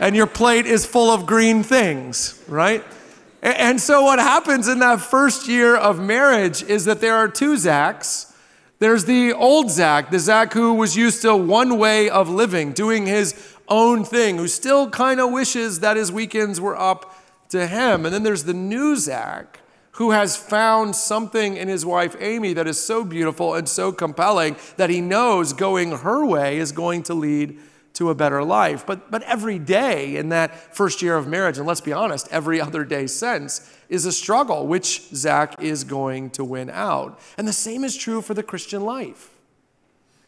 and 0.00 0.16
your 0.16 0.26
plate 0.26 0.66
is 0.66 0.84
full 0.86 1.12
of 1.12 1.24
green 1.24 1.62
things, 1.62 2.42
right? 2.48 2.84
And 3.42 3.80
so, 3.80 4.02
what 4.02 4.18
happens 4.18 4.68
in 4.68 4.80
that 4.80 5.00
first 5.00 5.48
year 5.48 5.74
of 5.74 5.98
marriage 5.98 6.62
is 6.62 6.84
that 6.84 7.00
there 7.00 7.16
are 7.16 7.28
two 7.28 7.54
Zachs. 7.54 8.32
There's 8.80 9.04
the 9.04 9.32
old 9.32 9.70
Zach, 9.70 10.10
the 10.10 10.18
Zach 10.18 10.52
who 10.52 10.74
was 10.74 10.96
used 10.96 11.22
to 11.22 11.36
one 11.36 11.78
way 11.78 12.08
of 12.08 12.28
living, 12.28 12.72
doing 12.72 13.06
his 13.06 13.56
own 13.68 14.04
thing, 14.04 14.36
who 14.36 14.48
still 14.48 14.90
kind 14.90 15.20
of 15.20 15.30
wishes 15.32 15.80
that 15.80 15.96
his 15.96 16.10
weekends 16.10 16.60
were 16.60 16.76
up 16.76 17.14
to 17.50 17.66
him. 17.66 18.04
And 18.04 18.14
then 18.14 18.22
there's 18.22 18.44
the 18.44 18.54
new 18.54 18.96
Zach 18.96 19.60
who 19.92 20.12
has 20.12 20.36
found 20.36 20.96
something 20.96 21.56
in 21.56 21.68
his 21.68 21.84
wife 21.84 22.16
Amy 22.20 22.54
that 22.54 22.66
is 22.66 22.82
so 22.82 23.04
beautiful 23.04 23.54
and 23.54 23.68
so 23.68 23.92
compelling 23.92 24.56
that 24.76 24.88
he 24.88 25.00
knows 25.00 25.52
going 25.52 25.90
her 25.90 26.24
way 26.24 26.58
is 26.58 26.72
going 26.72 27.02
to 27.02 27.14
lead 27.14 27.58
to 27.94 28.10
a 28.10 28.14
better 28.14 28.42
life. 28.44 28.86
But, 28.86 29.10
but 29.10 29.22
every 29.24 29.58
day 29.58 30.16
in 30.16 30.28
that 30.30 30.74
first 30.74 31.02
year 31.02 31.16
of 31.16 31.26
marriage, 31.26 31.58
and 31.58 31.66
let's 31.66 31.80
be 31.80 31.92
honest, 31.92 32.28
every 32.30 32.60
other 32.66 32.84
day 32.84 33.06
since, 33.06 33.70
is 33.88 34.06
a 34.06 34.12
struggle. 34.12 34.66
Which 34.66 35.08
Zach 35.14 35.62
is 35.62 35.84
going 35.84 36.30
to 36.30 36.44
win 36.44 36.70
out? 36.70 37.18
And 37.36 37.48
the 37.48 37.52
same 37.52 37.84
is 37.84 37.96
true 37.96 38.22
for 38.22 38.34
the 38.34 38.42
Christian 38.42 38.84
life. 38.84 39.39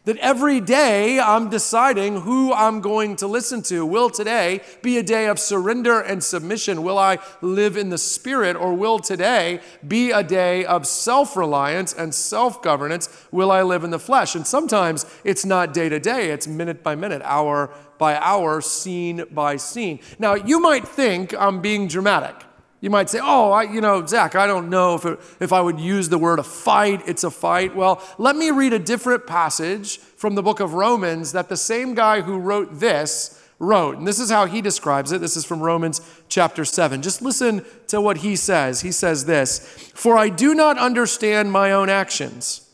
That 0.04 0.16
every 0.16 0.60
day 0.60 1.20
I'm 1.20 1.48
deciding 1.48 2.22
who 2.22 2.52
I'm 2.52 2.80
going 2.80 3.14
to 3.16 3.28
listen 3.28 3.62
to. 3.62 3.86
Will 3.86 4.10
today 4.10 4.60
be 4.82 4.98
a 4.98 5.02
day 5.02 5.28
of 5.28 5.38
surrender 5.38 6.00
and 6.00 6.24
submission? 6.24 6.82
Will 6.82 6.98
I 6.98 7.18
live 7.40 7.76
in 7.76 7.90
the 7.90 7.98
Spirit, 7.98 8.56
or 8.56 8.74
will 8.74 8.98
today 8.98 9.60
be 9.86 10.10
a 10.10 10.24
day 10.24 10.64
of 10.64 10.88
self 10.88 11.36
reliance 11.36 11.92
and 11.92 12.12
self 12.12 12.62
governance? 12.62 13.08
Will 13.30 13.52
I 13.52 13.62
live 13.62 13.84
in 13.84 13.90
the 13.90 13.98
flesh? 14.00 14.34
And 14.34 14.44
sometimes 14.44 15.06
it's 15.22 15.44
not 15.44 15.72
day 15.72 15.88
to 15.88 16.00
day, 16.00 16.30
it's 16.30 16.48
minute 16.48 16.82
by 16.82 16.96
minute, 16.96 17.22
hour 17.24 17.70
by 17.98 18.16
hour, 18.16 18.60
scene 18.60 19.24
by 19.30 19.56
scene. 19.56 20.00
Now, 20.18 20.34
you 20.34 20.58
might 20.58 20.88
think 20.88 21.32
I'm 21.38 21.60
being 21.60 21.86
dramatic. 21.86 22.34
You 22.82 22.90
might 22.90 23.08
say, 23.08 23.20
oh, 23.22 23.52
I, 23.52 23.62
you 23.62 23.80
know, 23.80 24.04
Zach, 24.04 24.34
I 24.34 24.48
don't 24.48 24.68
know 24.68 24.96
if, 24.96 25.04
it, 25.06 25.20
if 25.38 25.52
I 25.52 25.60
would 25.60 25.78
use 25.78 26.08
the 26.08 26.18
word 26.18 26.40
a 26.40 26.42
fight. 26.42 27.00
It's 27.06 27.22
a 27.22 27.30
fight. 27.30 27.76
Well, 27.76 28.02
let 28.18 28.34
me 28.34 28.50
read 28.50 28.72
a 28.72 28.78
different 28.80 29.24
passage 29.24 29.98
from 29.98 30.34
the 30.34 30.42
book 30.42 30.58
of 30.58 30.74
Romans 30.74 31.30
that 31.30 31.48
the 31.48 31.56
same 31.56 31.94
guy 31.94 32.22
who 32.22 32.38
wrote 32.38 32.80
this 32.80 33.40
wrote. 33.60 33.98
And 33.98 34.06
this 34.06 34.18
is 34.18 34.30
how 34.30 34.46
he 34.46 34.60
describes 34.60 35.12
it. 35.12 35.20
This 35.20 35.36
is 35.36 35.44
from 35.44 35.60
Romans 35.60 36.00
chapter 36.28 36.64
7. 36.64 37.02
Just 37.02 37.22
listen 37.22 37.64
to 37.86 38.00
what 38.00 38.18
he 38.18 38.34
says. 38.34 38.80
He 38.80 38.90
says 38.90 39.26
this 39.26 39.60
For 39.94 40.18
I 40.18 40.28
do 40.28 40.52
not 40.52 40.76
understand 40.76 41.52
my 41.52 41.70
own 41.70 41.88
actions, 41.88 42.68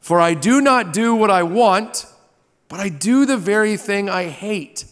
for 0.00 0.20
I 0.20 0.34
do 0.34 0.60
not 0.60 0.92
do 0.92 1.14
what 1.14 1.30
I 1.30 1.44
want, 1.44 2.06
but 2.68 2.80
I 2.80 2.88
do 2.88 3.24
the 3.24 3.36
very 3.36 3.76
thing 3.76 4.10
I 4.10 4.24
hate. 4.24 4.84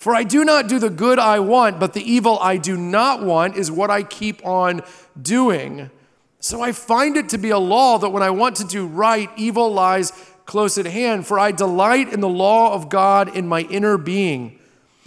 For 0.00 0.14
I 0.14 0.24
do 0.24 0.46
not 0.46 0.66
do 0.66 0.78
the 0.78 0.88
good 0.88 1.18
I 1.18 1.40
want, 1.40 1.78
but 1.78 1.92
the 1.92 2.00
evil 2.00 2.38
I 2.40 2.56
do 2.56 2.74
not 2.74 3.22
want 3.22 3.56
is 3.56 3.70
what 3.70 3.90
I 3.90 4.02
keep 4.02 4.44
on 4.46 4.80
doing. 5.20 5.90
So 6.38 6.62
I 6.62 6.72
find 6.72 7.18
it 7.18 7.28
to 7.28 7.38
be 7.38 7.50
a 7.50 7.58
law 7.58 7.98
that 7.98 8.08
when 8.08 8.22
I 8.22 8.30
want 8.30 8.56
to 8.56 8.64
do 8.64 8.86
right, 8.86 9.28
evil 9.36 9.70
lies 9.70 10.14
close 10.46 10.78
at 10.78 10.86
hand. 10.86 11.26
For 11.26 11.38
I 11.38 11.52
delight 11.52 12.14
in 12.14 12.20
the 12.20 12.30
law 12.30 12.72
of 12.72 12.88
God 12.88 13.36
in 13.36 13.46
my 13.46 13.60
inner 13.60 13.98
being. 13.98 14.58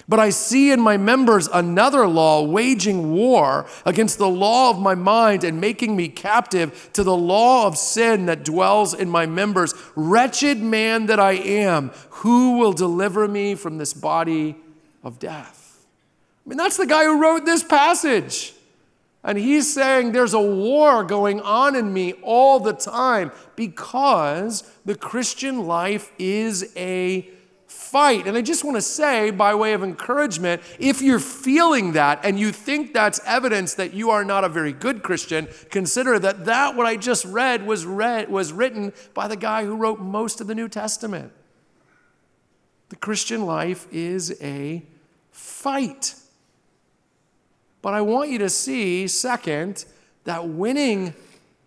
But 0.07 0.19
I 0.19 0.29
see 0.29 0.71
in 0.71 0.79
my 0.79 0.97
members 0.97 1.49
another 1.51 2.07
law 2.07 2.43
waging 2.43 3.13
war 3.13 3.65
against 3.87 4.19
the 4.19 4.29
law 4.29 4.69
of 4.69 4.77
my 4.77 4.93
mind 4.93 5.43
and 5.43 5.59
making 5.59 5.95
me 5.95 6.07
captive 6.07 6.91
to 6.93 7.03
the 7.03 7.17
law 7.17 7.65
of 7.65 7.79
sin 7.79 8.27
that 8.27 8.45
dwells 8.45 8.93
in 8.93 9.09
my 9.09 9.25
members. 9.25 9.73
Wretched 9.95 10.61
man 10.61 11.07
that 11.07 11.19
I 11.19 11.31
am, 11.31 11.89
who 12.09 12.59
will 12.59 12.73
deliver 12.73 13.27
me 13.27 13.55
from 13.55 13.79
this 13.79 13.93
body 13.95 14.55
of 15.03 15.19
death. 15.19 15.85
I 16.45 16.49
mean, 16.49 16.57
that's 16.57 16.77
the 16.77 16.85
guy 16.85 17.03
who 17.05 17.21
wrote 17.21 17.45
this 17.45 17.63
passage. 17.63 18.53
And 19.23 19.37
he's 19.37 19.73
saying 19.73 20.11
there's 20.11 20.33
a 20.33 20.41
war 20.41 21.03
going 21.03 21.39
on 21.39 21.75
in 21.75 21.93
me 21.93 22.13
all 22.23 22.59
the 22.59 22.73
time 22.73 23.31
because 23.55 24.69
the 24.83 24.95
Christian 24.95 25.65
life 25.65 26.11
is 26.19 26.73
a 26.75 27.29
fight. 27.67 28.27
And 28.27 28.35
I 28.35 28.41
just 28.41 28.65
want 28.65 28.75
to 28.75 28.81
say, 28.81 29.31
by 29.31 29.55
way 29.55 29.73
of 29.73 29.81
encouragement, 29.81 30.61
if 30.77 31.01
you're 31.01 31.19
feeling 31.19 31.93
that 31.93 32.19
and 32.25 32.37
you 32.37 32.51
think 32.51 32.93
that's 32.93 33.21
evidence 33.25 33.75
that 33.75 33.93
you 33.93 34.09
are 34.09 34.25
not 34.25 34.43
a 34.43 34.49
very 34.49 34.73
good 34.73 35.03
Christian, 35.03 35.47
consider 35.71 36.19
that 36.19 36.43
that 36.45 36.75
what 36.75 36.85
I 36.85 36.97
just 36.97 37.23
read 37.23 37.65
was 37.65 37.85
read 37.85 38.29
was 38.29 38.51
written 38.51 38.91
by 39.13 39.29
the 39.29 39.37
guy 39.37 39.63
who 39.63 39.75
wrote 39.75 39.99
most 39.99 40.41
of 40.41 40.47
the 40.47 40.55
New 40.55 40.67
Testament. 40.67 41.31
The 42.89 42.95
Christian 42.97 43.45
life 43.45 43.87
is 43.91 44.37
a 44.41 44.83
fight. 45.33 46.15
But 47.81 47.93
I 47.93 48.01
want 48.01 48.29
you 48.29 48.37
to 48.39 48.49
see, 48.49 49.07
second, 49.07 49.83
that 50.23 50.47
winning 50.47 51.13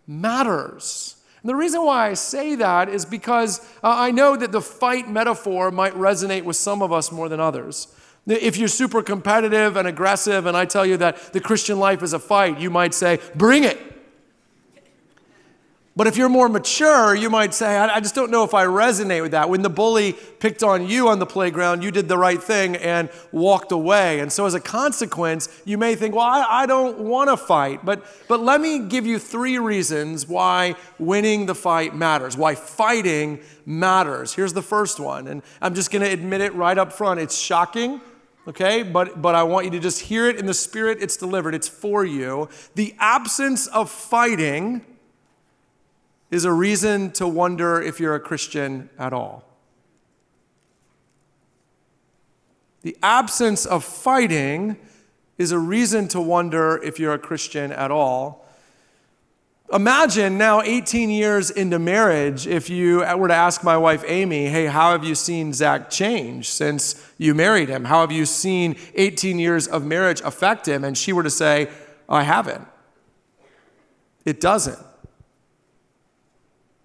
matters. 0.06 1.16
And 1.42 1.50
the 1.50 1.54
reason 1.54 1.84
why 1.84 2.08
I 2.08 2.14
say 2.14 2.54
that 2.56 2.88
is 2.88 3.04
because 3.04 3.60
uh, 3.84 3.94
I 3.94 4.10
know 4.10 4.34
that 4.34 4.50
the 4.50 4.62
fight 4.62 5.10
metaphor 5.10 5.70
might 5.70 5.92
resonate 5.92 6.44
with 6.44 6.56
some 6.56 6.80
of 6.80 6.92
us 6.92 7.12
more 7.12 7.28
than 7.28 7.38
others. 7.38 7.88
If 8.26 8.56
you're 8.56 8.68
super 8.68 9.02
competitive 9.02 9.76
and 9.76 9.86
aggressive, 9.86 10.46
and 10.46 10.56
I 10.56 10.64
tell 10.64 10.84
you 10.84 10.96
that 10.96 11.32
the 11.32 11.40
Christian 11.40 11.78
life 11.78 12.02
is 12.02 12.12
a 12.12 12.18
fight, 12.18 12.58
you 12.58 12.70
might 12.70 12.94
say, 12.94 13.20
Bring 13.34 13.62
it. 13.62 13.78
But 15.96 16.06
if 16.06 16.18
you're 16.18 16.28
more 16.28 16.50
mature, 16.50 17.14
you 17.14 17.30
might 17.30 17.54
say, 17.54 17.78
I 17.78 18.00
just 18.00 18.14
don't 18.14 18.30
know 18.30 18.44
if 18.44 18.52
I 18.52 18.66
resonate 18.66 19.22
with 19.22 19.30
that. 19.30 19.48
When 19.48 19.62
the 19.62 19.70
bully 19.70 20.12
picked 20.12 20.62
on 20.62 20.86
you 20.86 21.08
on 21.08 21.18
the 21.18 21.26
playground, 21.26 21.82
you 21.82 21.90
did 21.90 22.06
the 22.06 22.18
right 22.18 22.40
thing 22.40 22.76
and 22.76 23.08
walked 23.32 23.72
away. 23.72 24.20
And 24.20 24.30
so, 24.30 24.44
as 24.44 24.52
a 24.52 24.60
consequence, 24.60 25.48
you 25.64 25.78
may 25.78 25.94
think, 25.94 26.14
well, 26.14 26.26
I, 26.26 26.64
I 26.64 26.66
don't 26.66 26.98
want 26.98 27.30
to 27.30 27.36
fight. 27.38 27.82
But, 27.82 28.04
but 28.28 28.40
let 28.40 28.60
me 28.60 28.80
give 28.80 29.06
you 29.06 29.18
three 29.18 29.58
reasons 29.58 30.28
why 30.28 30.74
winning 30.98 31.46
the 31.46 31.54
fight 31.54 31.94
matters, 31.94 32.36
why 32.36 32.56
fighting 32.56 33.40
matters. 33.64 34.34
Here's 34.34 34.52
the 34.52 34.62
first 34.62 35.00
one. 35.00 35.26
And 35.26 35.42
I'm 35.62 35.74
just 35.74 35.90
going 35.90 36.04
to 36.04 36.10
admit 36.10 36.42
it 36.42 36.54
right 36.54 36.76
up 36.76 36.92
front. 36.92 37.20
It's 37.20 37.38
shocking 37.38 38.02
okay? 38.48 38.84
But, 38.84 39.20
but 39.20 39.34
I 39.34 39.42
want 39.42 39.64
you 39.64 39.72
to 39.72 39.80
just 39.80 40.02
hear 40.02 40.28
it 40.28 40.36
in 40.36 40.46
the 40.46 40.54
spirit 40.54 40.98
it's 41.00 41.16
delivered. 41.16 41.52
It's 41.52 41.66
for 41.66 42.04
you. 42.04 42.48
The 42.76 42.94
absence 43.00 43.66
of 43.66 43.90
fighting 43.90 44.84
is 46.30 46.44
a 46.44 46.52
reason 46.52 47.10
to 47.12 47.26
wonder 47.26 47.80
if 47.80 48.00
you're 48.00 48.14
a 48.14 48.20
Christian 48.20 48.90
at 48.98 49.12
all. 49.12 49.44
The 52.82 52.96
absence 53.02 53.66
of 53.66 53.84
fighting 53.84 54.76
is 55.38 55.52
a 55.52 55.58
reason 55.58 56.08
to 56.08 56.20
wonder 56.20 56.80
if 56.82 56.98
you're 56.98 57.14
a 57.14 57.18
Christian 57.18 57.72
at 57.72 57.90
all. 57.90 58.46
Imagine 59.72 60.38
now, 60.38 60.62
18 60.62 61.10
years 61.10 61.50
into 61.50 61.80
marriage, 61.80 62.46
if 62.46 62.70
you 62.70 62.98
were 63.16 63.26
to 63.26 63.34
ask 63.34 63.64
my 63.64 63.76
wife 63.76 64.04
Amy, 64.06 64.46
hey, 64.46 64.66
how 64.66 64.92
have 64.92 65.02
you 65.02 65.16
seen 65.16 65.52
Zach 65.52 65.90
change 65.90 66.48
since 66.48 67.04
you 67.18 67.34
married 67.34 67.68
him? 67.68 67.84
How 67.84 68.02
have 68.02 68.12
you 68.12 68.26
seen 68.26 68.76
18 68.94 69.40
years 69.40 69.66
of 69.66 69.84
marriage 69.84 70.20
affect 70.20 70.68
him? 70.68 70.84
And 70.84 70.96
she 70.96 71.12
were 71.12 71.24
to 71.24 71.30
say, 71.30 71.68
I 72.08 72.22
haven't. 72.22 72.64
It 74.24 74.40
doesn't. 74.40 74.78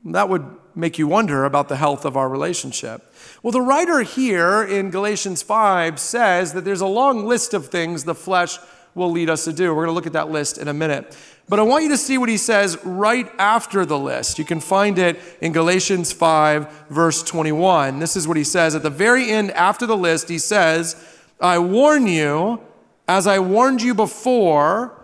That 0.06 0.30
would 0.30 0.46
make 0.74 0.98
you 0.98 1.08
wonder 1.08 1.46
about 1.46 1.70
the 1.70 1.76
health 1.76 2.06
of 2.06 2.18
our 2.18 2.30
relationship. 2.30 3.14
Well, 3.44 3.52
the 3.52 3.62
writer 3.62 4.02
here 4.02 4.64
in 4.64 4.90
Galatians 4.90 5.42
5 5.44 6.00
says 6.00 6.54
that 6.54 6.66
there's 6.66 6.82
a 6.82 6.88
long 6.88 7.26
list 7.26 7.54
of 7.54 7.68
things 7.68 8.04
the 8.04 8.16
flesh 8.16 8.58
will 8.96 9.12
lead 9.12 9.30
us 9.30 9.46
to 9.46 9.54
do. 9.54 9.70
We're 9.70 9.86
going 9.86 9.88
to 9.88 9.94
look 9.94 10.08
at 10.08 10.14
that 10.14 10.30
list 10.30 10.58
in 10.58 10.68
a 10.68 10.74
minute. 10.74 11.16
But 11.48 11.60
I 11.60 11.64
want 11.64 11.84
you 11.84 11.90
to 11.90 11.98
see 11.98 12.18
what 12.18 12.30
he 12.30 12.38
says 12.38 12.78
right 12.84 13.30
after 13.38 13.86
the 13.86 13.98
list. 13.98 14.40
You 14.40 14.46
can 14.46 14.60
find 14.60 14.98
it 14.98 15.20
in 15.42 15.52
Galatians 15.52 16.12
5, 16.12 16.88
verse 16.90 17.24
21. 17.24 18.00
This 18.00 18.16
is 18.16 18.28
what 18.28 18.38
he 18.38 18.44
says. 18.44 18.76
At 18.76 18.84
the 18.84 18.90
very 18.90 19.30
end, 19.30 19.52
after 19.52 19.86
the 19.86 19.98
list, 19.98 20.30
he 20.30 20.40
says, 20.40 20.96
I 21.40 21.60
warn 21.60 22.08
you, 22.08 22.62
as 23.08 23.28
I 23.28 23.40
warned 23.40 23.82
you 23.82 23.94
before, 23.94 25.01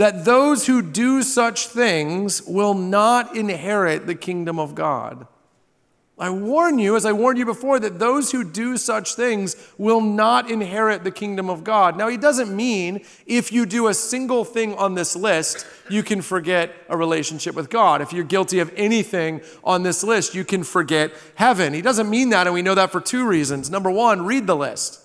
that 0.00 0.24
those 0.24 0.66
who 0.66 0.80
do 0.80 1.22
such 1.22 1.66
things 1.66 2.42
will 2.46 2.72
not 2.72 3.36
inherit 3.36 4.06
the 4.06 4.14
kingdom 4.14 4.58
of 4.58 4.74
God. 4.74 5.26
I 6.18 6.30
warn 6.30 6.78
you, 6.78 6.96
as 6.96 7.04
I 7.04 7.12
warned 7.12 7.36
you 7.36 7.44
before, 7.44 7.78
that 7.78 7.98
those 7.98 8.32
who 8.32 8.42
do 8.42 8.78
such 8.78 9.14
things 9.14 9.56
will 9.76 10.00
not 10.00 10.50
inherit 10.50 11.04
the 11.04 11.10
kingdom 11.10 11.50
of 11.50 11.64
God. 11.64 11.98
Now, 11.98 12.08
he 12.08 12.16
doesn't 12.16 12.54
mean 12.54 13.04
if 13.26 13.52
you 13.52 13.66
do 13.66 13.88
a 13.88 13.94
single 13.94 14.42
thing 14.42 14.74
on 14.76 14.94
this 14.94 15.14
list, 15.14 15.66
you 15.90 16.02
can 16.02 16.22
forget 16.22 16.74
a 16.88 16.96
relationship 16.96 17.54
with 17.54 17.68
God. 17.68 18.00
If 18.00 18.14
you're 18.14 18.24
guilty 18.24 18.60
of 18.60 18.72
anything 18.76 19.42
on 19.62 19.82
this 19.82 20.02
list, 20.02 20.34
you 20.34 20.46
can 20.46 20.64
forget 20.64 21.12
heaven. 21.34 21.74
He 21.74 21.82
doesn't 21.82 22.08
mean 22.08 22.30
that, 22.30 22.46
and 22.46 22.54
we 22.54 22.62
know 22.62 22.74
that 22.74 22.90
for 22.90 23.02
two 23.02 23.26
reasons. 23.26 23.68
Number 23.68 23.90
one, 23.90 24.24
read 24.24 24.46
the 24.46 24.56
list. 24.56 24.99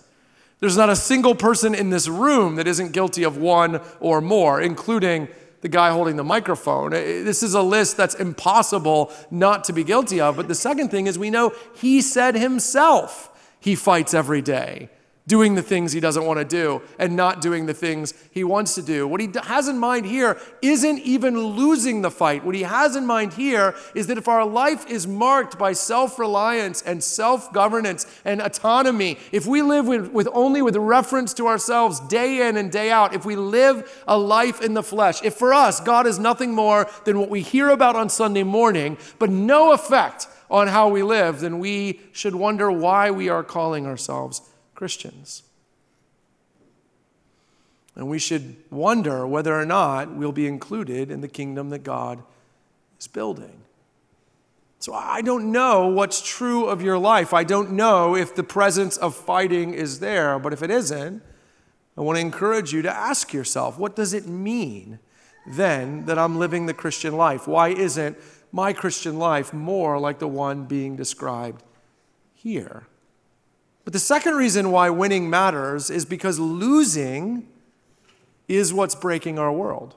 There's 0.66 0.78
not 0.78 0.90
a 0.90 0.96
single 0.96 1.36
person 1.36 1.76
in 1.76 1.92
this 1.92 2.08
room 2.08 2.56
that 2.56 2.66
isn't 2.66 2.92
guilty 2.92 3.22
of 3.22 3.38
one 3.38 3.82
or 4.00 4.20
more, 4.20 4.60
including 4.60 5.28
the 5.62 5.70
guy 5.70 5.92
holding 5.92 6.16
the 6.16 6.24
microphone. 6.24 6.92
Eh, 6.92 6.98
eh, 6.98 7.24
this 7.24 7.44
is 7.44 7.54
a 7.54 7.62
list 7.62 7.98
that's 7.98 8.16
impossible 8.16 9.12
not 9.30 9.64
to 9.66 9.74
be 9.74 9.84
guilty 9.84 10.20
of. 10.20 10.36
But 10.36 10.48
the 10.48 10.56
second 10.56 10.90
thing 10.90 11.06
is 11.06 11.20
we 11.20 11.30
know 11.30 11.54
he 11.76 12.02
said 12.02 12.34
himself 12.34 13.30
he 13.60 13.76
fights 13.76 14.16
every 14.16 14.42
day 14.42 14.90
doing 15.28 15.56
the 15.56 15.62
things 15.62 15.92
he 15.92 16.00
doesn't 16.00 16.26
want 16.26 16.38
to 16.38 16.46
do 16.46 16.82
and 17.00 17.16
not 17.16 17.42
doing 17.42 17.66
the 17.66 17.74
things 17.74 18.14
he 18.32 18.44
wants 18.44 18.76
to 18.76 18.82
do. 18.82 19.08
What 19.08 19.20
he 19.20 19.30
has 19.44 19.68
in 19.68 19.80
mind 19.80 20.06
here 20.06 20.40
isn't 20.62 21.00
even 21.00 21.38
losing 21.40 22.02
the 22.02 22.12
fight. 22.12 22.46
What 22.46 22.54
he 22.54 22.62
has 22.62 22.96
in 22.96 23.06
mind 23.06 23.34
here 23.34 23.76
is 23.96 24.08
that 24.08 24.18
if 24.18 24.28
our 24.28 24.46
life 24.46 24.86
is 24.88 25.08
marked 25.08 25.58
by 25.58 25.74
self 25.74 26.20
reliance 26.20 26.82
and 26.84 27.04
self 27.04 27.52
governance 27.52 28.06
and 28.24 28.42
autonomy, 28.42 29.18
if 29.32 29.48
we 29.48 29.62
live 29.62 29.88
with, 29.88 30.12
with, 30.12 30.28
only 30.34 30.62
with 30.62 30.76
reference 30.76 31.34
to 31.36 31.48
ourselves 31.48 32.00
day 32.02 32.48
in 32.48 32.58
and 32.58 32.72
day 32.72 32.92
out, 32.92 33.16
if 33.16 33.26
we 33.26 33.36
live 33.36 34.04
a 34.08 34.18
life 34.18 34.62
in 34.62 34.76
the 34.76 34.84
flesh, 34.84 35.24
if 35.24 35.34
for 35.34 35.54
us 35.54 35.80
God 35.80 36.06
is 36.06 36.20
nothing 36.20 36.54
more 36.54 36.88
than 37.06 37.20
what 37.20 37.30
we 37.30 37.42
hear 37.42 37.70
about 37.70 37.96
on 37.96 38.10
Sunday 38.10 38.44
morning, 38.44 38.98
but 39.18 39.32
no 39.32 39.72
effect 39.72 40.28
on 40.52 40.68
how 40.68 40.88
we 40.88 41.02
live, 41.02 41.40
then 41.40 41.58
we 41.58 42.00
should 42.12 42.36
wonder 42.36 42.72
why 42.72 43.10
we 43.10 43.30
are 43.30 43.44
calling 43.44 43.88
ourselves 43.88 44.42
Christians. 44.76 45.44
And 47.96 48.10
we 48.10 48.20
should 48.20 48.58
wonder 48.70 49.26
whether 49.26 49.58
or 49.58 49.66
not 49.66 50.14
we'll 50.14 50.34
be 50.34 50.48
included 50.48 51.10
in 51.10 51.22
the 51.22 51.28
kingdom 51.28 51.70
that 51.70 51.84
God 51.84 52.22
is 53.00 53.08
building. 53.08 53.62
So 54.80 54.94
I 54.94 55.22
don't 55.22 55.52
know 55.52 55.88
what's 55.88 56.22
true 56.22 56.66
of 56.66 56.82
your 56.82 56.98
life. 56.98 57.34
I 57.34 57.44
don't 57.44 57.72
know 57.72 58.16
if 58.16 58.36
the 58.36 58.44
presence 58.44 58.98
of 58.98 59.16
fighting 59.16 59.74
is 59.74 60.00
there, 60.00 60.38
but 60.38 60.54
if 60.54 60.62
it 60.62 60.70
isn't, 60.70 61.24
I 61.98 62.02
want 62.02 62.18
to 62.18 62.22
encourage 62.22 62.74
you 62.74 62.82
to 62.82 62.92
ask 62.94 63.34
yourself 63.34 63.80
what 63.80 63.96
does 63.96 64.14
it 64.14 64.28
mean 64.28 65.00
then 65.48 66.06
that 66.06 66.18
I'm 66.18 66.38
living 66.38 66.66
the 66.66 66.74
Christian 66.74 67.16
life? 67.16 67.48
Why 67.48 67.70
isn't 67.70 68.18
my 68.52 68.74
Christian 68.74 69.18
life 69.18 69.54
more 69.54 70.00
like 70.00 70.20
the 70.20 70.28
one 70.28 70.66
being 70.66 70.96
described 70.96 71.64
here? 72.34 72.88
But 73.86 73.94
the 73.94 74.00
second 74.00 74.34
reason 74.34 74.72
why 74.72 74.90
winning 74.90 75.30
matters 75.30 75.90
is 75.90 76.06
because 76.06 76.40
losing 76.40 77.48
is 78.48 78.74
what's 78.74 78.96
breaking 78.96 79.40
our 79.40 79.54
world. 79.54 79.96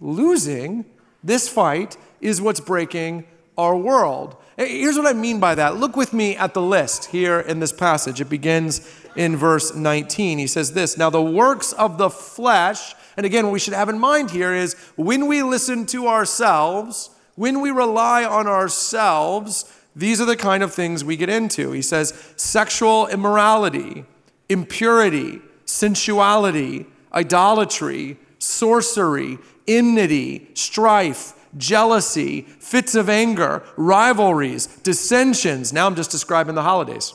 Losing 0.00 0.86
this 1.22 1.48
fight 1.48 1.96
is 2.20 2.40
what's 2.40 2.60
breaking 2.60 3.26
our 3.56 3.76
world. 3.76 4.36
Here's 4.56 4.96
what 4.96 5.06
I 5.06 5.12
mean 5.12 5.38
by 5.38 5.54
that. 5.54 5.76
Look 5.76 5.96
with 5.96 6.12
me 6.12 6.36
at 6.36 6.54
the 6.54 6.62
list 6.62 7.06
here 7.06 7.40
in 7.40 7.60
this 7.60 7.72
passage. 7.72 8.20
It 8.20 8.28
begins 8.28 8.88
in 9.16 9.36
verse 9.36 9.74
19. 9.74 10.38
He 10.38 10.46
says 10.46 10.72
this 10.72 10.96
Now, 10.96 11.10
the 11.10 11.22
works 11.22 11.72
of 11.74 11.98
the 11.98 12.10
flesh, 12.10 12.94
and 13.16 13.26
again, 13.26 13.44
what 13.44 13.52
we 13.52 13.58
should 13.58 13.74
have 13.74 13.88
in 13.88 13.98
mind 13.98 14.30
here 14.30 14.54
is 14.54 14.74
when 14.96 15.26
we 15.26 15.42
listen 15.42 15.86
to 15.86 16.08
ourselves, 16.08 17.10
when 17.34 17.60
we 17.60 17.70
rely 17.70 18.24
on 18.24 18.46
ourselves, 18.46 19.64
these 19.94 20.20
are 20.20 20.24
the 20.24 20.36
kind 20.36 20.62
of 20.62 20.72
things 20.72 21.04
we 21.04 21.16
get 21.16 21.28
into. 21.28 21.72
He 21.72 21.82
says 21.82 22.32
sexual 22.36 23.06
immorality, 23.08 24.04
impurity, 24.48 25.40
sensuality, 25.66 26.86
idolatry, 27.12 28.18
sorcery, 28.38 29.38
enmity, 29.68 30.48
strife, 30.54 31.34
jealousy, 31.56 32.42
fits 32.42 32.94
of 32.94 33.08
anger, 33.08 33.62
rivalries, 33.76 34.66
dissensions. 34.78 35.72
Now 35.72 35.86
I'm 35.86 35.94
just 35.94 36.10
describing 36.10 36.54
the 36.54 36.62
holidays. 36.62 37.14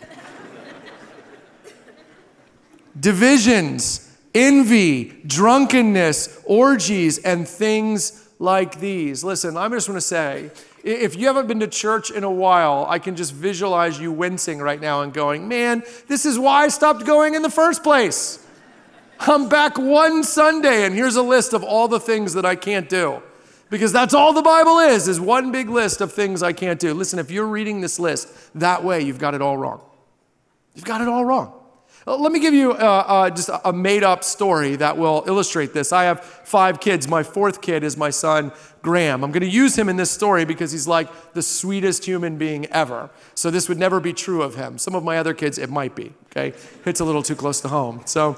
Divisions, 3.00 4.16
envy, 4.34 5.22
drunkenness, 5.26 6.42
orgies, 6.44 7.18
and 7.18 7.48
things 7.48 8.28
like 8.38 8.80
these. 8.80 9.24
Listen, 9.24 9.56
I 9.56 9.68
just 9.68 9.88
want 9.88 9.96
to 9.96 10.06
say 10.06 10.50
if 10.82 11.16
you 11.16 11.26
haven't 11.26 11.46
been 11.46 11.60
to 11.60 11.68
church 11.68 12.10
in 12.10 12.24
a 12.24 12.30
while, 12.30 12.86
I 12.88 12.98
can 12.98 13.16
just 13.16 13.32
visualize 13.32 14.00
you 14.00 14.10
wincing 14.10 14.58
right 14.58 14.80
now 14.80 15.02
and 15.02 15.12
going, 15.12 15.48
man, 15.48 15.84
this 16.08 16.26
is 16.26 16.38
why 16.38 16.64
I 16.64 16.68
stopped 16.68 17.06
going 17.06 17.34
in 17.34 17.42
the 17.42 17.50
first 17.50 17.82
place. 17.82 18.44
I'm 19.20 19.48
back 19.48 19.78
one 19.78 20.24
Sunday, 20.24 20.84
and 20.84 20.94
here's 20.94 21.14
a 21.16 21.22
list 21.22 21.52
of 21.52 21.62
all 21.62 21.86
the 21.86 22.00
things 22.00 22.34
that 22.34 22.44
I 22.44 22.56
can't 22.56 22.88
do. 22.88 23.22
Because 23.70 23.92
that's 23.92 24.12
all 24.12 24.32
the 24.32 24.42
Bible 24.42 24.80
is, 24.80 25.08
is 25.08 25.18
one 25.20 25.52
big 25.52 25.70
list 25.70 26.00
of 26.00 26.12
things 26.12 26.42
I 26.42 26.52
can't 26.52 26.78
do. 26.78 26.92
Listen, 26.92 27.18
if 27.18 27.30
you're 27.30 27.46
reading 27.46 27.80
this 27.80 27.98
list 27.98 28.28
that 28.56 28.84
way, 28.84 29.00
you've 29.00 29.18
got 29.18 29.34
it 29.34 29.40
all 29.40 29.56
wrong. 29.56 29.80
You've 30.74 30.84
got 30.84 31.00
it 31.00 31.08
all 31.08 31.24
wrong. 31.24 31.61
Uh, 32.04 32.16
let 32.16 32.32
me 32.32 32.40
give 32.40 32.52
you 32.52 32.72
uh, 32.72 32.74
uh, 32.74 33.30
just 33.30 33.48
a 33.64 33.72
made 33.72 34.02
up 34.02 34.24
story 34.24 34.74
that 34.76 34.96
will 34.96 35.22
illustrate 35.26 35.72
this. 35.72 35.92
I 35.92 36.04
have 36.04 36.24
five 36.24 36.80
kids. 36.80 37.06
My 37.06 37.22
fourth 37.22 37.60
kid 37.60 37.84
is 37.84 37.96
my 37.96 38.10
son, 38.10 38.50
Graham. 38.82 39.22
I'm 39.22 39.30
going 39.30 39.42
to 39.42 39.48
use 39.48 39.78
him 39.78 39.88
in 39.88 39.96
this 39.96 40.10
story 40.10 40.44
because 40.44 40.72
he's 40.72 40.88
like 40.88 41.08
the 41.34 41.42
sweetest 41.42 42.04
human 42.04 42.38
being 42.38 42.66
ever. 42.66 43.08
So 43.34 43.50
this 43.50 43.68
would 43.68 43.78
never 43.78 44.00
be 44.00 44.12
true 44.12 44.42
of 44.42 44.56
him. 44.56 44.78
Some 44.78 44.96
of 44.96 45.04
my 45.04 45.18
other 45.18 45.32
kids, 45.32 45.58
it 45.58 45.70
might 45.70 45.94
be, 45.94 46.12
okay? 46.30 46.56
Hits 46.84 46.98
a 46.98 47.04
little 47.04 47.22
too 47.22 47.36
close 47.36 47.60
to 47.60 47.68
home. 47.68 48.02
So, 48.04 48.36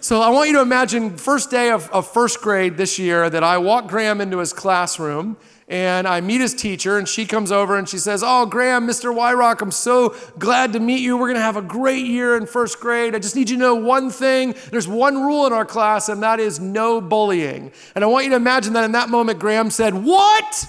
so 0.00 0.20
I 0.20 0.28
want 0.30 0.48
you 0.48 0.54
to 0.54 0.62
imagine 0.62 1.16
first 1.16 1.50
day 1.50 1.70
of, 1.70 1.90
of 1.90 2.06
first 2.06 2.42
grade 2.42 2.76
this 2.76 2.96
year 2.96 3.28
that 3.28 3.42
I 3.42 3.58
walk 3.58 3.88
Graham 3.88 4.20
into 4.20 4.38
his 4.38 4.52
classroom 4.52 5.36
and 5.66 6.06
I 6.06 6.20
meet 6.20 6.42
his 6.42 6.52
teacher, 6.52 6.98
and 6.98 7.08
she 7.08 7.24
comes 7.24 7.50
over 7.50 7.78
and 7.78 7.88
she 7.88 7.96
says, 7.96 8.22
Oh, 8.24 8.44
Graham, 8.44 8.86
Mr. 8.86 9.14
Weihrauch, 9.14 9.62
I'm 9.62 9.70
so 9.70 10.14
glad 10.38 10.74
to 10.74 10.80
meet 10.80 11.00
you. 11.00 11.16
We're 11.16 11.28
going 11.28 11.36
to 11.36 11.40
have 11.40 11.56
a 11.56 11.62
great 11.62 12.04
year 12.04 12.36
in 12.36 12.44
first 12.44 12.80
grade. 12.80 13.14
I 13.14 13.18
just 13.18 13.34
need 13.34 13.48
you 13.48 13.56
to 13.56 13.62
know 13.62 13.74
one 13.74 14.10
thing. 14.10 14.54
There's 14.70 14.86
one 14.86 15.22
rule 15.22 15.46
in 15.46 15.54
our 15.54 15.64
class, 15.64 16.10
and 16.10 16.22
that 16.22 16.38
is 16.38 16.60
no 16.60 17.00
bullying. 17.00 17.72
And 17.94 18.04
I 18.04 18.06
want 18.06 18.24
you 18.24 18.30
to 18.30 18.36
imagine 18.36 18.74
that 18.74 18.84
in 18.84 18.92
that 18.92 19.08
moment, 19.08 19.38
Graham 19.38 19.70
said, 19.70 19.94
What? 19.94 20.66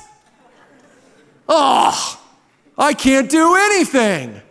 Oh, 1.49 2.21
I 2.77 2.93
can't 2.93 3.29
do 3.29 3.55
anything. 3.55 4.41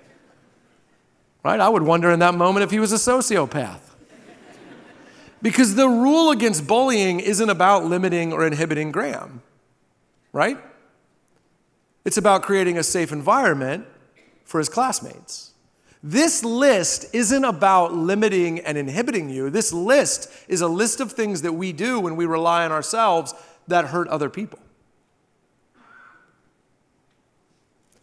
Right? 1.43 1.59
I 1.59 1.69
would 1.69 1.83
wonder 1.83 2.11
in 2.11 2.19
that 2.19 2.35
moment 2.35 2.65
if 2.65 2.71
he 2.71 2.81
was 2.81 2.93
a 2.93 2.97
sociopath. 2.97 3.81
Because 5.41 5.75
the 5.75 5.89
rule 5.89 6.31
against 6.31 6.67
bullying 6.67 7.21
isn't 7.21 7.51
about 7.51 7.85
limiting 7.85 8.33
or 8.33 8.47
inhibiting 8.47 8.93
Graham 8.93 9.43
right? 10.35 10.59
It's 12.05 12.19
about 12.19 12.43
creating 12.43 12.77
a 12.77 12.83
safe 12.83 13.13
environment 13.13 13.87
for 14.45 14.59
his 14.59 14.69
classmates. 14.69 15.53
This 16.03 16.45
list 16.45 17.07
isn't 17.15 17.45
about 17.45 17.95
limiting 17.95 18.59
and 18.61 18.77
inhibiting 18.77 19.31
you. 19.31 19.49
This 19.49 19.73
list 19.73 20.31
is 20.49 20.61
a 20.61 20.69
list 20.69 21.01
of 21.01 21.13
things 21.13 21.41
that 21.43 21.53
we 21.53 21.73
do 21.73 21.99
when 21.99 22.17
we 22.17 22.27
rely 22.27 22.67
on 22.67 22.73
ourselves 22.73 23.33
that 23.69 23.87
hurt 23.87 24.09
other 24.09 24.29
people. 24.29 24.59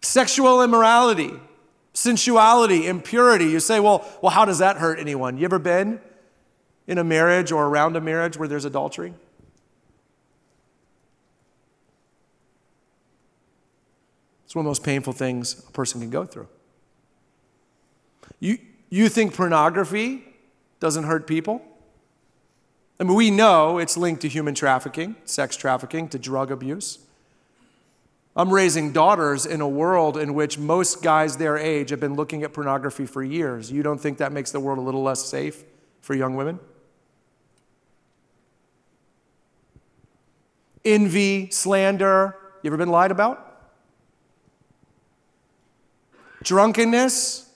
Sexual 0.02 0.64
immorality, 0.64 1.32
sensuality, 1.94 2.88
impurity. 2.88 3.46
You 3.46 3.60
say, 3.60 3.80
well, 3.80 4.10
well, 4.22 4.32
how 4.32 4.46
does 4.46 4.58
that 4.60 4.78
hurt 4.78 4.98
anyone? 4.98 5.38
You 5.38 5.46
ever 5.46 5.60
been 5.60 6.00
in 6.88 6.98
a 6.98 7.04
marriage 7.04 7.52
or 7.52 7.68
around 7.68 7.96
a 7.96 8.02
marriage 8.02 8.36
where 8.36 8.48
there's 8.48 8.66
adultery? 8.66 9.14
It's 14.52 14.56
one 14.58 14.64
of 14.64 14.66
the 14.66 14.72
most 14.72 14.84
painful 14.84 15.14
things 15.14 15.64
a 15.66 15.72
person 15.72 16.02
can 16.02 16.10
go 16.10 16.26
through. 16.26 16.50
You, 18.42 18.58
you 18.90 19.08
think 19.08 19.34
pornography 19.34 20.26
doesn't 20.82 21.06
hurt 21.06 21.26
people? 21.26 21.62
I 23.00 23.06
mean, 23.06 23.16
we 23.16 23.32
know 23.32 23.78
it's 23.78 23.96
linked 23.96 24.24
to 24.24 24.28
human 24.28 24.54
trafficking, 24.54 25.16
sex 25.24 25.56
trafficking, 25.56 26.10
to 26.10 26.20
drug 26.20 26.52
abuse. 26.52 27.00
I'm 28.36 28.50
raising 28.52 28.92
daughters 28.92 29.46
in 29.46 29.62
a 29.62 29.70
world 29.70 30.18
in 30.18 30.34
which 30.34 30.58
most 30.58 31.02
guys 31.02 31.38
their 31.38 31.58
age 31.58 31.90
have 31.90 32.02
been 32.02 32.16
looking 32.16 32.44
at 32.44 32.52
pornography 32.52 33.06
for 33.06 33.24
years. 33.24 33.72
You 33.72 33.84
don't 33.84 34.02
think 34.02 34.18
that 34.18 34.34
makes 34.34 34.52
the 34.52 34.60
world 34.60 34.80
a 34.80 34.82
little 34.82 35.02
less 35.02 35.24
safe 35.24 35.64
for 36.02 36.14
young 36.14 36.36
women? 36.36 36.60
Envy, 40.84 41.50
slander, 41.52 42.36
you 42.64 42.68
ever 42.70 42.76
been 42.76 42.90
lied 42.90 43.12
about? 43.12 43.48
Drunkenness. 46.44 47.50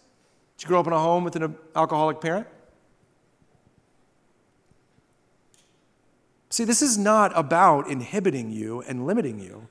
Did 0.57 0.63
you 0.63 0.67
grow 0.67 0.79
up 0.79 0.87
in 0.87 0.93
a 0.93 0.99
home 0.99 1.23
with 1.23 1.35
an 1.35 1.55
alcoholic 1.75 2.21
parent? 2.21 2.47
See, 6.49 6.63
this 6.63 6.81
is 6.81 6.97
not 6.97 7.37
about 7.37 7.89
inhibiting 7.89 8.51
you 8.51 8.81
and 8.87 9.05
limiting 9.05 9.39
you. 9.39 9.67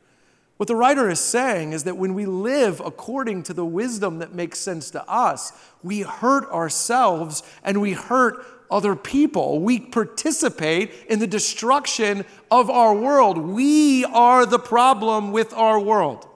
What 0.56 0.66
the 0.68 0.76
writer 0.76 1.08
is 1.08 1.18
saying 1.18 1.72
is 1.72 1.84
that 1.84 1.96
when 1.96 2.14
we 2.14 2.26
live 2.26 2.80
according 2.84 3.42
to 3.44 3.54
the 3.54 3.64
wisdom 3.64 4.18
that 4.18 4.34
makes 4.34 4.58
sense 4.58 4.90
to 4.90 5.08
us, 5.08 5.52
we 5.82 6.02
hurt 6.02 6.48
ourselves 6.50 7.42
and 7.62 7.80
we 7.80 7.92
hurt 7.92 8.44
other 8.70 8.94
people. 8.94 9.60
We 9.60 9.80
participate 9.80 10.92
in 11.08 11.18
the 11.18 11.26
destruction 11.26 12.24
of 12.50 12.68
our 12.70 12.94
world. 12.94 13.38
We 13.38 14.04
are 14.04 14.46
the 14.46 14.58
problem 14.58 15.32
with 15.32 15.52
our 15.54 15.80
world. 15.80 16.28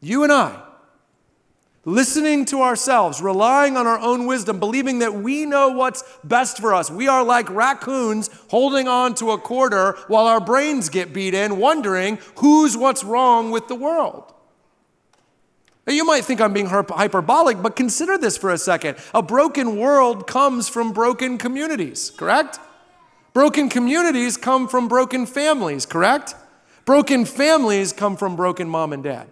You 0.00 0.24
and 0.24 0.32
I 0.32 0.62
listening 1.84 2.44
to 2.46 2.62
ourselves, 2.62 3.22
relying 3.22 3.76
on 3.76 3.86
our 3.86 3.98
own 3.98 4.26
wisdom, 4.26 4.58
believing 4.58 4.98
that 4.98 5.14
we 5.14 5.46
know 5.46 5.70
what's 5.70 6.04
best 6.22 6.58
for 6.58 6.74
us. 6.74 6.90
We 6.90 7.08
are 7.08 7.24
like 7.24 7.48
raccoons 7.50 8.28
holding 8.48 8.86
on 8.86 9.14
to 9.16 9.30
a 9.30 9.38
quarter 9.38 9.96
while 10.08 10.26
our 10.26 10.40
brains 10.40 10.88
get 10.88 11.12
beat 11.12 11.34
in, 11.34 11.58
wondering 11.58 12.18
who's 12.36 12.76
what's 12.76 13.02
wrong 13.02 13.50
with 13.50 13.68
the 13.68 13.74
world. 13.74 14.32
Now, 15.86 15.94
you 15.94 16.04
might 16.04 16.24
think 16.24 16.40
I'm 16.40 16.52
being 16.52 16.66
hyperbolic, 16.66 17.62
but 17.62 17.74
consider 17.74 18.18
this 18.18 18.36
for 18.36 18.50
a 18.50 18.58
second. 18.58 18.98
A 19.14 19.22
broken 19.22 19.76
world 19.76 20.26
comes 20.26 20.68
from 20.68 20.92
broken 20.92 21.38
communities, 21.38 22.10
correct? 22.10 22.60
Broken 23.32 23.68
communities 23.68 24.36
come 24.36 24.68
from 24.68 24.88
broken 24.88 25.24
families, 25.24 25.86
correct? 25.86 26.34
Broken 26.84 27.24
families 27.24 27.92
come 27.92 28.16
from 28.16 28.36
broken 28.36 28.68
mom 28.68 28.92
and 28.92 29.02
dad. 29.02 29.28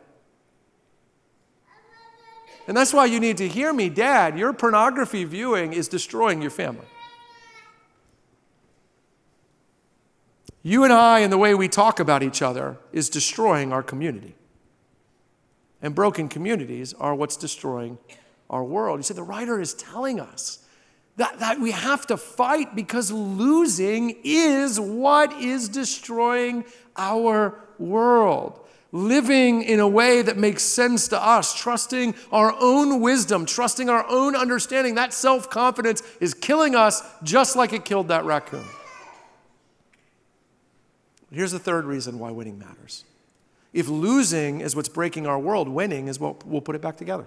And 2.69 2.77
that's 2.77 2.93
why 2.93 3.07
you 3.07 3.19
need 3.19 3.39
to 3.39 3.49
hear 3.49 3.73
me, 3.73 3.89
Dad. 3.89 4.39
Your 4.39 4.53
pornography 4.53 5.25
viewing 5.25 5.73
is 5.73 5.89
destroying 5.89 6.43
your 6.43 6.51
family. 6.51 6.85
You 10.63 10.85
and 10.85 10.93
I, 10.93 11.21
and 11.21 11.33
the 11.33 11.39
way 11.39 11.55
we 11.55 11.67
talk 11.67 11.99
about 11.99 12.23
each 12.23 12.43
other, 12.43 12.77
is 12.93 13.09
destroying 13.09 13.73
our 13.73 13.83
community. 13.83 14.35
And 15.81 15.95
broken 15.95 16.29
communities 16.29 16.93
are 16.93 17.15
what's 17.15 17.39
destroying 17.39 17.97
our 18.51 18.63
world. 18.63 18.99
You 18.99 19.03
see, 19.03 19.15
the 19.15 19.23
writer 19.23 19.59
is 19.59 19.73
telling 19.73 20.21
us 20.21 20.59
that, 21.17 21.39
that 21.39 21.61
we 21.61 21.71
have 21.71 22.07
to 22.09 22.19
fight 22.19 22.77
because 22.77 23.11
losing 23.11 24.15
is 24.25 24.79
what 24.79 25.33
is 25.33 25.71
destroying 25.71 26.67
our 26.99 27.59
world. 27.79 28.61
Living 28.93 29.63
in 29.63 29.81
a 29.81 29.89
way 29.89 30.23
that 30.23 30.37
makes 30.37 30.63
sense 30.63 31.09
to 31.09 31.23
us, 31.23 31.55
trusting 31.55 32.15
our 32.33 32.55
own 32.59 33.01
wisdom, 33.01 33.45
trusting 33.45 33.91
our 33.91 34.07
own 34.09 34.35
understanding. 34.35 34.95
That 34.95 35.13
self 35.13 35.51
confidence 35.51 36.03
is 36.21 36.35
killing 36.35 36.75
us 36.75 37.03
just 37.23 37.57
like 37.57 37.73
it 37.73 37.85
killed 37.85 38.09
that 38.09 38.25
raccoon. 38.25 38.65
Here's 41.31 41.53
the 41.53 41.59
third 41.59 41.85
reason 41.85 42.19
why 42.19 42.31
winning 42.31 42.59
matters. 42.59 43.05
If 43.75 43.89
losing 43.89 44.63
is 44.63 44.75
what's 44.75 44.89
breaking 44.89 45.27
our 45.27 45.39
world, 45.39 45.69
winning 45.69 46.09
is 46.09 46.19
what 46.19 46.47
will 46.47 46.63
put 46.63 46.75
it 46.75 46.81
back 46.81 46.97
together. 46.97 47.27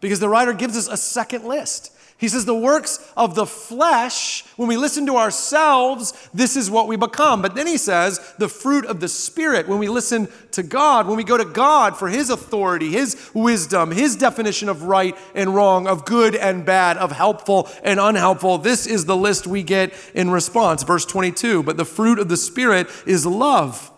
Because 0.00 0.18
the 0.18 0.28
writer 0.28 0.52
gives 0.52 0.76
us 0.76 0.88
a 0.88 0.96
second 0.96 1.44
list. 1.44 1.92
He 2.20 2.28
says, 2.28 2.44
The 2.44 2.54
works 2.54 3.10
of 3.16 3.34
the 3.34 3.46
flesh, 3.46 4.44
when 4.56 4.68
we 4.68 4.76
listen 4.76 5.06
to 5.06 5.16
ourselves, 5.16 6.12
this 6.34 6.54
is 6.54 6.70
what 6.70 6.86
we 6.86 6.96
become. 6.96 7.40
But 7.40 7.54
then 7.54 7.66
he 7.66 7.78
says, 7.78 8.34
The 8.36 8.48
fruit 8.48 8.84
of 8.84 9.00
the 9.00 9.08
Spirit, 9.08 9.66
when 9.66 9.78
we 9.78 9.88
listen 9.88 10.28
to 10.50 10.62
God, 10.62 11.06
when 11.06 11.16
we 11.16 11.24
go 11.24 11.38
to 11.38 11.46
God 11.46 11.96
for 11.96 12.08
His 12.08 12.28
authority, 12.28 12.90
His 12.90 13.30
wisdom, 13.32 13.90
His 13.90 14.16
definition 14.16 14.68
of 14.68 14.82
right 14.82 15.16
and 15.34 15.54
wrong, 15.54 15.86
of 15.86 16.04
good 16.04 16.36
and 16.36 16.66
bad, 16.66 16.98
of 16.98 17.10
helpful 17.10 17.70
and 17.82 17.98
unhelpful, 17.98 18.58
this 18.58 18.86
is 18.86 19.06
the 19.06 19.16
list 19.16 19.46
we 19.46 19.62
get 19.62 19.94
in 20.14 20.30
response. 20.30 20.82
Verse 20.82 21.06
22 21.06 21.62
But 21.62 21.78
the 21.78 21.86
fruit 21.86 22.18
of 22.18 22.28
the 22.28 22.36
Spirit 22.36 22.88
is 23.06 23.24
love, 23.24 23.90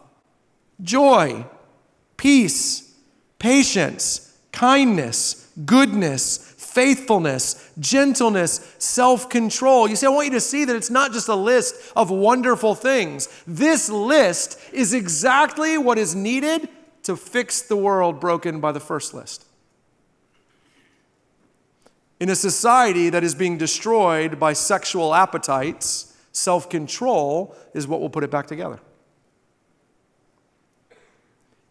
joy, 0.80 1.44
peace, 2.16 2.94
patience, 3.40 4.38
kindness, 4.52 5.50
goodness 5.66 6.51
faithfulness, 6.72 7.70
gentleness, 7.78 8.74
self 8.78 9.28
control. 9.28 9.88
You 9.88 9.96
see, 9.96 10.06
I 10.06 10.11
want 10.11 10.26
you 10.26 10.32
to 10.32 10.40
see 10.40 10.64
that 10.64 10.74
it's 10.74 10.90
not 10.90 11.12
just 11.12 11.28
a 11.28 11.35
list 11.35 11.74
of 11.96 12.11
wonderful 12.11 12.74
things. 12.74 13.28
This 13.46 13.88
list 13.88 14.58
is 14.72 14.94
exactly 14.94 15.78
what 15.78 15.98
is 15.98 16.14
needed 16.14 16.68
to 17.04 17.16
fix 17.16 17.62
the 17.62 17.76
world 17.76 18.20
broken 18.20 18.61
by 18.61 18.72
the 18.72 18.80
first 18.80 19.12
list. 19.12 19.44
In 22.20 22.28
a 22.30 22.37
society 22.37 23.11
that 23.11 23.24
is 23.24 23.35
being 23.35 23.58
destroyed 23.58 24.38
by 24.38 24.52
sexual 24.52 25.14
appetites, 25.14 26.16
self 26.30 26.70
control 26.70 27.54
is 27.74 27.87
what 27.87 28.00
will 28.00 28.11
put 28.11 28.24
it 28.24 28.30
back 28.30 28.46
together. 28.46 28.80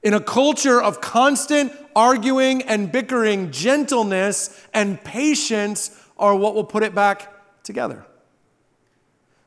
In 0.04 0.14
a 0.14 0.20
culture 0.20 0.82
of 0.82 1.00
constant 1.00 1.72
arguing 1.96 2.64
and 2.64 2.92
bickering, 2.92 3.52
gentleness 3.52 4.66
and 4.74 5.02
patience 5.04 5.92
are 6.18 6.36
what 6.36 6.56
will 6.56 6.64
put 6.64 6.84
it 6.84 6.96
back 6.96 7.32
together. 7.64 8.06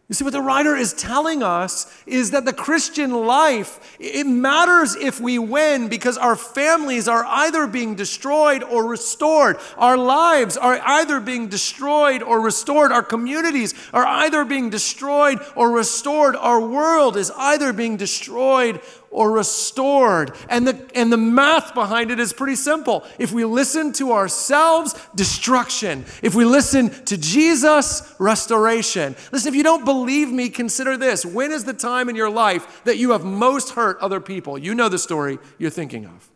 You 0.09 0.15
see, 0.15 0.25
what 0.25 0.35
the 0.35 0.43
writer 0.43 0.77
is 0.77 0.93
telling 0.93 1.43
us 1.43 1.91
is 2.07 2.33
that 2.33 2.45
the 2.45 2.53
Christian 2.53 3.27
life, 3.27 3.97
it 3.99 4.27
matters 4.27 4.95
if 4.95 5.19
we 5.19 5.39
win 5.39 5.89
because 5.89 6.19
our 6.19 6.37
families 6.37 7.09
are 7.09 7.25
either 7.25 7.67
being 7.67 7.95
destroyed 7.95 8.63
or 8.63 8.87
restored. 8.87 9.57
Our 9.79 9.97
lives 9.97 10.59
are 10.59 10.79
either 10.79 11.21
being 11.21 11.49
destroyed 11.49 12.23
or 12.23 12.41
restored. 12.43 12.93
Our 12.93 13.03
communities 13.03 13.73
are 13.95 14.07
either 14.07 14.45
being 14.45 14.69
destroyed 14.69 15.39
or 15.57 15.71
restored. 15.71 16.37
Our 16.37 16.61
world 16.61 17.17
is 17.17 17.33
either 17.35 17.73
being 17.73 17.97
destroyed 17.97 18.83
or 19.15 19.31
restored. 19.31 20.35
And 20.49 20.67
the, 20.67 20.91
and 20.95 21.11
the 21.11 21.17
math 21.17 21.73
behind 21.73 22.11
it 22.11 22.19
is 22.19 22.33
pretty 22.33 22.57
simple. 22.57 23.07
If 23.19 23.33
we 23.33 23.45
listen 23.45 23.93
to 23.95 24.13
ourselves, 24.13 24.95
destruction. 25.15 26.05
If 26.21 26.35
we 26.35 26.45
listen 26.45 26.91
to 27.05 27.17
Jesus, 27.17 28.15
restoration. 28.19 29.15
Listen, 29.31 29.49
if 29.49 29.55
you 29.55 29.63
don't 29.63 29.85
believe 29.85 30.31
me, 30.31 30.51
consider 30.51 30.97
this. 30.97 31.25
When 31.25 31.53
is 31.53 31.65
the 31.65 31.73
time 31.73 32.09
in 32.09 32.17
your 32.17 32.29
life 32.29 32.83
that 32.85 32.99
you 32.99 33.13
have 33.13 33.25
most 33.25 33.71
hurt 33.71 33.99
other 34.01 34.21
people? 34.21 34.59
You 34.59 34.75
know 34.75 34.89
the 34.89 34.99
story 34.99 35.39
you're 35.59 35.71
thinking 35.71 36.07
of. 36.07 36.31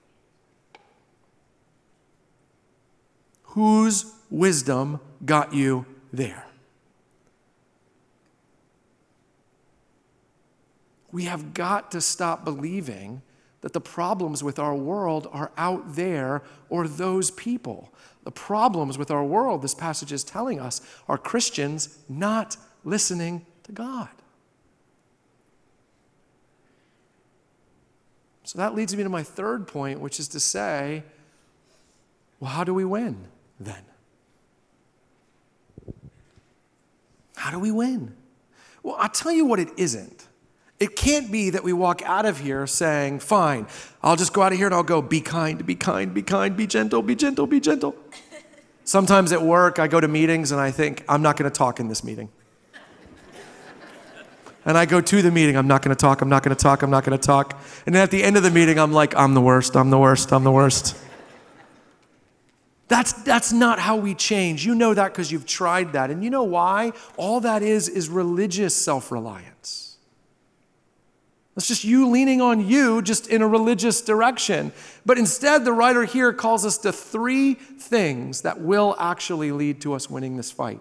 Whose 3.43 4.15
wisdom 4.31 5.01
got 5.25 5.53
you 5.53 5.85
there? 6.13 6.48
We 11.11 11.25
have 11.25 11.55
got 11.55 11.91
to 11.93 12.01
stop 12.01 12.45
believing 12.45 13.23
that 13.61 13.73
the 13.73 13.81
problems 13.81 14.43
with 14.43 14.59
our 14.59 14.75
world 14.75 15.29
are 15.33 15.51
out 15.57 15.97
there 15.97 16.43
or 16.69 16.87
those 16.87 17.31
people. 17.31 17.93
The 18.25 18.31
problems 18.31 18.99
with 18.99 19.11
our 19.11 19.25
world, 19.25 19.63
this 19.63 19.75
passage 19.75 20.13
is 20.13 20.23
telling 20.23 20.61
us, 20.61 20.81
are 21.09 21.19
Christians 21.19 21.99
not 22.09 22.57
listening 22.85 23.47
to 23.65 23.73
God. 23.73 24.09
So 28.45 28.59
that 28.59 28.75
leads 28.75 28.97
me 28.97 29.03
to 29.03 29.09
my 29.09 29.23
third 29.23 29.67
point, 29.67 30.01
which 30.01 30.21
is 30.21 30.29
to 30.29 30.41
say, 30.41 31.03
well, 32.41 32.51
how 32.51 32.65
do 32.65 32.73
we 32.73 32.85
win 32.85 33.27
then? 33.59 33.83
How 37.37 37.51
do 37.51 37.59
we 37.59 37.71
win? 37.71 38.15
Well, 38.83 38.97
I'll 38.99 39.09
tell 39.09 39.33
you 39.33 39.45
what 39.45 39.59
it 39.59 39.69
isn't. 39.77 40.28
It 40.81 40.95
can't 40.95 41.33
be 41.33 41.51
that 41.51 41.65
we 41.65 41.73
walk 41.73 42.03
out 42.03 42.25
of 42.25 42.39
here 42.39 42.67
saying, 42.67 43.19
fine, 43.19 43.67
I'll 44.03 44.15
just 44.15 44.33
go 44.33 44.43
out 44.43 44.53
of 44.53 44.59
here 44.59 44.67
and 44.67 44.75
I'll 44.75 44.85
go, 44.85 45.03
be 45.03 45.21
kind, 45.21 45.65
be 45.67 45.75
kind, 45.75 46.15
be 46.15 46.23
kind, 46.23 46.57
be 46.57 46.69
gentle, 46.69 47.03
be 47.03 47.17
gentle, 47.17 47.47
be 47.49 47.59
gentle. 47.59 47.97
Sometimes 48.85 49.33
at 49.33 49.43
work, 49.43 49.81
I 49.81 49.89
go 49.89 50.01
to 50.01 50.07
meetings 50.07 50.53
and 50.53 50.61
I 50.61 50.71
think, 50.71 51.05
I'm 51.09 51.21
not 51.21 51.37
going 51.37 51.51
to 51.51 51.57
talk 51.57 51.81
in 51.81 51.89
this 51.89 52.05
meeting. 52.05 52.29
And 54.65 54.77
I 54.77 54.85
go 54.85 55.01
to 55.01 55.23
the 55.23 55.31
meeting, 55.31 55.57
I'm 55.57 55.67
not 55.67 55.83
going 55.83 55.97
to 55.97 56.01
talk, 56.01 56.21
I'm 56.21 56.29
not 56.29 56.43
going 56.43 56.55
to 56.55 56.63
talk, 56.63 56.83
I'm 56.83 56.91
not 56.91 57.03
going 57.03 57.19
to 57.19 57.27
talk. 57.27 57.59
And 57.87 57.95
then 57.95 58.03
at 58.03 58.11
the 58.11 58.23
end 58.23 58.37
of 58.37 58.43
the 58.43 58.51
meeting, 58.51 58.79
I'm 58.79 58.93
like, 58.93 59.17
I'm 59.17 59.35
the 59.35 59.41
worst, 59.41 59.77
I'm 59.77 59.91
the 59.91 59.99
worst, 59.99 60.33
I'm 60.33 60.45
the 60.45 60.53
worst. 60.53 60.95
That's, 62.89 63.13
that's 63.13 63.53
not 63.53 63.79
how 63.79 63.97
we 63.97 64.15
change. 64.15 64.65
You 64.67 64.75
know 64.75 64.95
that 64.95 65.13
because 65.13 65.33
you've 65.33 65.47
tried 65.47 65.93
that. 65.95 66.11
And 66.11 66.23
you 66.23 66.31
know 66.31 66.45
why? 66.45 66.93
All 67.17 67.41
that 67.41 67.63
is 67.63 67.89
is 67.89 68.09
religious 68.09 68.75
self 68.75 69.11
reliance. 69.11 69.88
It's 71.59 71.67
just 71.67 71.83
you 71.83 72.09
leaning 72.09 72.41
on 72.41 72.69
you 72.69 73.03
just 73.03 73.27
in 73.27 73.43
a 73.43 73.49
religious 73.49 74.01
direction. 74.01 74.71
But 75.05 75.19
instead, 75.19 75.65
the 75.65 75.73
writer 75.73 76.05
here 76.05 76.33
calls 76.33 76.65
us 76.65 76.79
to 76.79 76.93
three 76.93 77.55
things 77.55 78.43
that 78.43 78.61
will 78.61 78.95
actually 79.01 79.51
lead 79.51 79.81
to 79.81 79.93
us 79.95 80.09
winning 80.09 80.37
this 80.37 80.53
fight. 80.53 80.81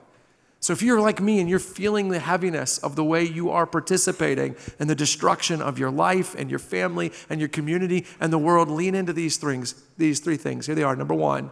So 0.60 0.74
if 0.74 0.84
you're 0.84 1.02
like 1.02 1.20
me 1.20 1.40
and 1.40 1.50
you're 1.50 1.58
feeling 1.58 2.10
the 2.10 2.20
heaviness 2.20 2.78
of 2.78 2.96
the 2.96 3.04
way 3.04 3.24
you 3.24 3.50
are 3.50 3.66
participating 3.66 4.56
in 4.80 4.88
the 4.88 4.94
destruction 4.94 5.64
of 5.64 5.80
your 5.80 5.90
life 5.90 6.36
and 6.36 6.48
your 6.48 6.60
family 6.60 7.12
and 7.28 7.40
your 7.40 7.50
community 7.50 8.06
and 8.20 8.32
the 8.32 8.38
world, 8.38 8.70
lean 8.70 8.94
into 8.94 9.14
these 9.14 9.38
things, 9.38 9.84
these 9.98 10.20
three 10.20 10.38
things. 10.38 10.68
Here 10.68 10.76
they 10.76 10.84
are. 10.84 10.96
Number 10.96 11.16
one, 11.16 11.50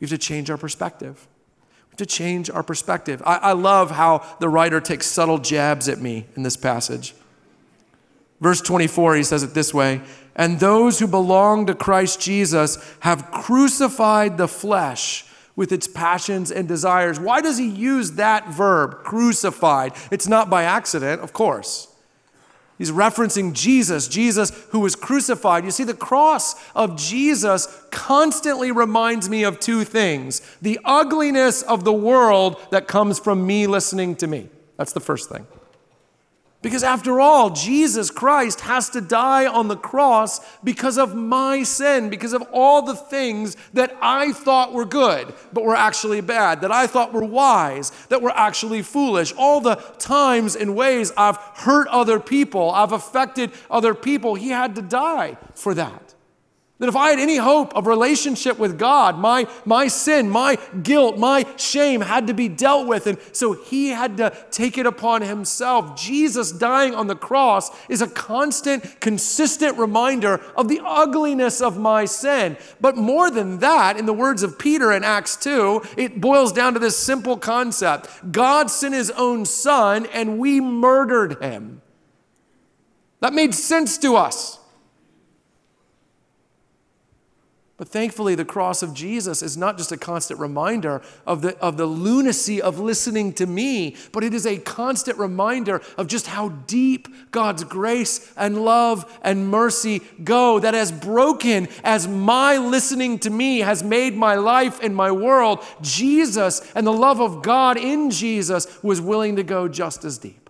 we 0.00 0.04
have 0.04 0.10
to 0.10 0.18
change 0.18 0.50
our 0.50 0.58
perspective. 0.58 1.26
We 1.86 1.92
have 1.92 1.96
to 1.96 2.06
change 2.06 2.50
our 2.50 2.62
perspective. 2.62 3.22
I, 3.24 3.36
I 3.36 3.52
love 3.52 3.92
how 3.92 4.22
the 4.38 4.50
writer 4.50 4.82
takes 4.82 5.06
subtle 5.06 5.38
jabs 5.38 5.88
at 5.88 5.98
me 5.98 6.26
in 6.36 6.42
this 6.42 6.58
passage. 6.58 7.14
Verse 8.40 8.60
24, 8.60 9.16
he 9.16 9.22
says 9.22 9.42
it 9.42 9.54
this 9.54 9.72
way 9.72 10.00
And 10.34 10.60
those 10.60 10.98
who 10.98 11.06
belong 11.06 11.66
to 11.66 11.74
Christ 11.74 12.20
Jesus 12.20 12.78
have 13.00 13.30
crucified 13.30 14.36
the 14.36 14.48
flesh 14.48 15.24
with 15.54 15.72
its 15.72 15.88
passions 15.88 16.50
and 16.50 16.68
desires. 16.68 17.18
Why 17.18 17.40
does 17.40 17.56
he 17.56 17.68
use 17.68 18.12
that 18.12 18.48
verb, 18.48 19.02
crucified? 19.04 19.92
It's 20.10 20.28
not 20.28 20.50
by 20.50 20.64
accident, 20.64 21.22
of 21.22 21.32
course. 21.32 21.88
He's 22.78 22.90
referencing 22.90 23.54
Jesus, 23.54 24.06
Jesus 24.06 24.50
who 24.70 24.80
was 24.80 24.94
crucified. 24.94 25.64
You 25.64 25.70
see, 25.70 25.84
the 25.84 25.94
cross 25.94 26.54
of 26.74 26.98
Jesus 26.98 27.66
constantly 27.90 28.70
reminds 28.70 29.30
me 29.30 29.44
of 29.44 29.58
two 29.58 29.82
things 29.84 30.42
the 30.60 30.78
ugliness 30.84 31.62
of 31.62 31.84
the 31.84 31.92
world 31.92 32.60
that 32.70 32.86
comes 32.86 33.18
from 33.18 33.46
me 33.46 33.66
listening 33.66 34.14
to 34.16 34.26
me. 34.26 34.50
That's 34.76 34.92
the 34.92 35.00
first 35.00 35.30
thing. 35.30 35.46
Because 36.62 36.82
after 36.82 37.20
all, 37.20 37.50
Jesus 37.50 38.10
Christ 38.10 38.62
has 38.62 38.88
to 38.90 39.00
die 39.00 39.46
on 39.46 39.68
the 39.68 39.76
cross 39.76 40.40
because 40.64 40.98
of 40.98 41.14
my 41.14 41.62
sin, 41.62 42.08
because 42.08 42.32
of 42.32 42.42
all 42.52 42.82
the 42.82 42.96
things 42.96 43.56
that 43.74 43.96
I 44.00 44.32
thought 44.32 44.72
were 44.72 44.86
good, 44.86 45.32
but 45.52 45.64
were 45.64 45.76
actually 45.76 46.22
bad, 46.22 46.62
that 46.62 46.72
I 46.72 46.86
thought 46.86 47.12
were 47.12 47.24
wise, 47.24 47.90
that 48.08 48.22
were 48.22 48.32
actually 48.34 48.82
foolish. 48.82 49.32
All 49.36 49.60
the 49.60 49.76
times 49.98 50.56
and 50.56 50.74
ways 50.74 51.12
I've 51.16 51.36
hurt 51.36 51.88
other 51.88 52.18
people, 52.18 52.70
I've 52.70 52.92
affected 52.92 53.52
other 53.70 53.94
people, 53.94 54.34
He 54.34 54.48
had 54.48 54.74
to 54.76 54.82
die 54.82 55.36
for 55.54 55.74
that. 55.74 56.05
That 56.78 56.90
if 56.90 56.96
I 56.96 57.08
had 57.08 57.18
any 57.18 57.36
hope 57.36 57.74
of 57.74 57.86
relationship 57.86 58.58
with 58.58 58.78
God, 58.78 59.18
my, 59.18 59.48
my 59.64 59.88
sin, 59.88 60.28
my 60.28 60.58
guilt, 60.82 61.16
my 61.16 61.46
shame 61.56 62.02
had 62.02 62.26
to 62.26 62.34
be 62.34 62.50
dealt 62.50 62.86
with. 62.86 63.06
And 63.06 63.16
so 63.32 63.54
he 63.54 63.88
had 63.88 64.18
to 64.18 64.36
take 64.50 64.76
it 64.76 64.84
upon 64.84 65.22
himself. 65.22 65.98
Jesus 65.98 66.52
dying 66.52 66.94
on 66.94 67.06
the 67.06 67.16
cross 67.16 67.70
is 67.88 68.02
a 68.02 68.06
constant, 68.06 69.00
consistent 69.00 69.78
reminder 69.78 70.34
of 70.54 70.68
the 70.68 70.82
ugliness 70.84 71.62
of 71.62 71.78
my 71.78 72.04
sin. 72.04 72.58
But 72.78 72.98
more 72.98 73.30
than 73.30 73.60
that, 73.60 73.96
in 73.96 74.04
the 74.04 74.12
words 74.12 74.42
of 74.42 74.58
Peter 74.58 74.92
in 74.92 75.02
Acts 75.02 75.34
2, 75.36 75.82
it 75.96 76.20
boils 76.20 76.52
down 76.52 76.74
to 76.74 76.78
this 76.78 76.98
simple 76.98 77.38
concept 77.38 78.10
God 78.30 78.70
sent 78.70 78.92
his 78.92 79.10
own 79.12 79.46
son 79.46 80.04
and 80.12 80.38
we 80.38 80.60
murdered 80.60 81.42
him. 81.42 81.80
That 83.20 83.32
made 83.32 83.54
sense 83.54 83.96
to 83.98 84.16
us. 84.16 84.58
But 87.78 87.88
thankfully, 87.88 88.34
the 88.34 88.46
cross 88.46 88.82
of 88.82 88.94
Jesus 88.94 89.42
is 89.42 89.54
not 89.54 89.76
just 89.76 89.92
a 89.92 89.98
constant 89.98 90.40
reminder 90.40 91.02
of 91.26 91.42
the, 91.42 91.58
of 91.58 91.76
the 91.76 91.84
lunacy 91.84 92.62
of 92.62 92.78
listening 92.78 93.34
to 93.34 93.46
me, 93.46 93.96
but 94.12 94.24
it 94.24 94.32
is 94.32 94.46
a 94.46 94.56
constant 94.56 95.18
reminder 95.18 95.82
of 95.98 96.06
just 96.06 96.26
how 96.26 96.48
deep 96.48 97.06
God's 97.32 97.64
grace 97.64 98.32
and 98.34 98.64
love 98.64 99.18
and 99.22 99.50
mercy 99.50 100.00
go. 100.24 100.58
That 100.58 100.74
as 100.74 100.90
broken 100.90 101.68
as 101.84 102.08
my 102.08 102.56
listening 102.56 103.18
to 103.20 103.30
me 103.30 103.58
has 103.58 103.82
made 103.82 104.16
my 104.16 104.36
life 104.36 104.80
and 104.82 104.96
my 104.96 105.12
world, 105.12 105.62
Jesus 105.82 106.62
and 106.74 106.86
the 106.86 106.92
love 106.94 107.20
of 107.20 107.42
God 107.42 107.76
in 107.76 108.10
Jesus 108.10 108.82
was 108.82 109.02
willing 109.02 109.36
to 109.36 109.42
go 109.42 109.68
just 109.68 110.02
as 110.06 110.16
deep. 110.16 110.45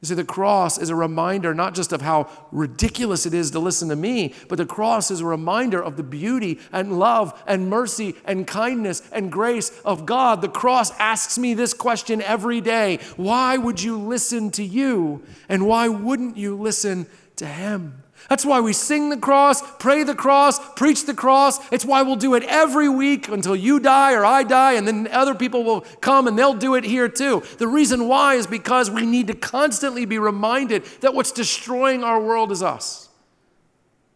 You 0.00 0.06
see, 0.06 0.14
the 0.14 0.24
cross 0.24 0.78
is 0.78 0.88
a 0.88 0.94
reminder 0.94 1.52
not 1.52 1.74
just 1.74 1.92
of 1.92 2.00
how 2.00 2.30
ridiculous 2.52 3.26
it 3.26 3.34
is 3.34 3.50
to 3.50 3.58
listen 3.58 3.90
to 3.90 3.96
me, 3.96 4.34
but 4.48 4.56
the 4.56 4.64
cross 4.64 5.10
is 5.10 5.20
a 5.20 5.26
reminder 5.26 5.82
of 5.82 5.98
the 5.98 6.02
beauty 6.02 6.58
and 6.72 6.98
love 6.98 7.38
and 7.46 7.68
mercy 7.68 8.14
and 8.24 8.46
kindness 8.46 9.02
and 9.12 9.30
grace 9.30 9.78
of 9.84 10.06
God. 10.06 10.40
The 10.40 10.48
cross 10.48 10.90
asks 10.98 11.36
me 11.36 11.52
this 11.52 11.74
question 11.74 12.22
every 12.22 12.62
day 12.62 12.98
Why 13.18 13.58
would 13.58 13.82
you 13.82 13.98
listen 13.98 14.50
to 14.52 14.64
you? 14.64 15.22
And 15.50 15.66
why 15.66 15.88
wouldn't 15.88 16.38
you 16.38 16.56
listen 16.56 17.06
to 17.36 17.44
Him? 17.44 18.02
That's 18.30 18.46
why 18.46 18.60
we 18.60 18.72
sing 18.72 19.08
the 19.08 19.16
cross, 19.16 19.60
pray 19.78 20.04
the 20.04 20.14
cross, 20.14 20.60
preach 20.74 21.04
the 21.04 21.14
cross. 21.14 21.58
It's 21.72 21.84
why 21.84 22.02
we'll 22.02 22.14
do 22.14 22.36
it 22.36 22.44
every 22.44 22.88
week 22.88 23.26
until 23.26 23.56
you 23.56 23.80
die 23.80 24.14
or 24.14 24.24
I 24.24 24.44
die, 24.44 24.74
and 24.74 24.86
then 24.86 25.08
other 25.10 25.34
people 25.34 25.64
will 25.64 25.80
come 26.00 26.28
and 26.28 26.38
they'll 26.38 26.54
do 26.54 26.76
it 26.76 26.84
here 26.84 27.08
too. 27.08 27.42
The 27.58 27.66
reason 27.66 28.06
why 28.06 28.36
is 28.36 28.46
because 28.46 28.88
we 28.88 29.04
need 29.04 29.26
to 29.26 29.34
constantly 29.34 30.04
be 30.04 30.16
reminded 30.16 30.84
that 31.00 31.12
what's 31.12 31.32
destroying 31.32 32.04
our 32.04 32.22
world 32.22 32.52
is 32.52 32.62
us. 32.62 33.08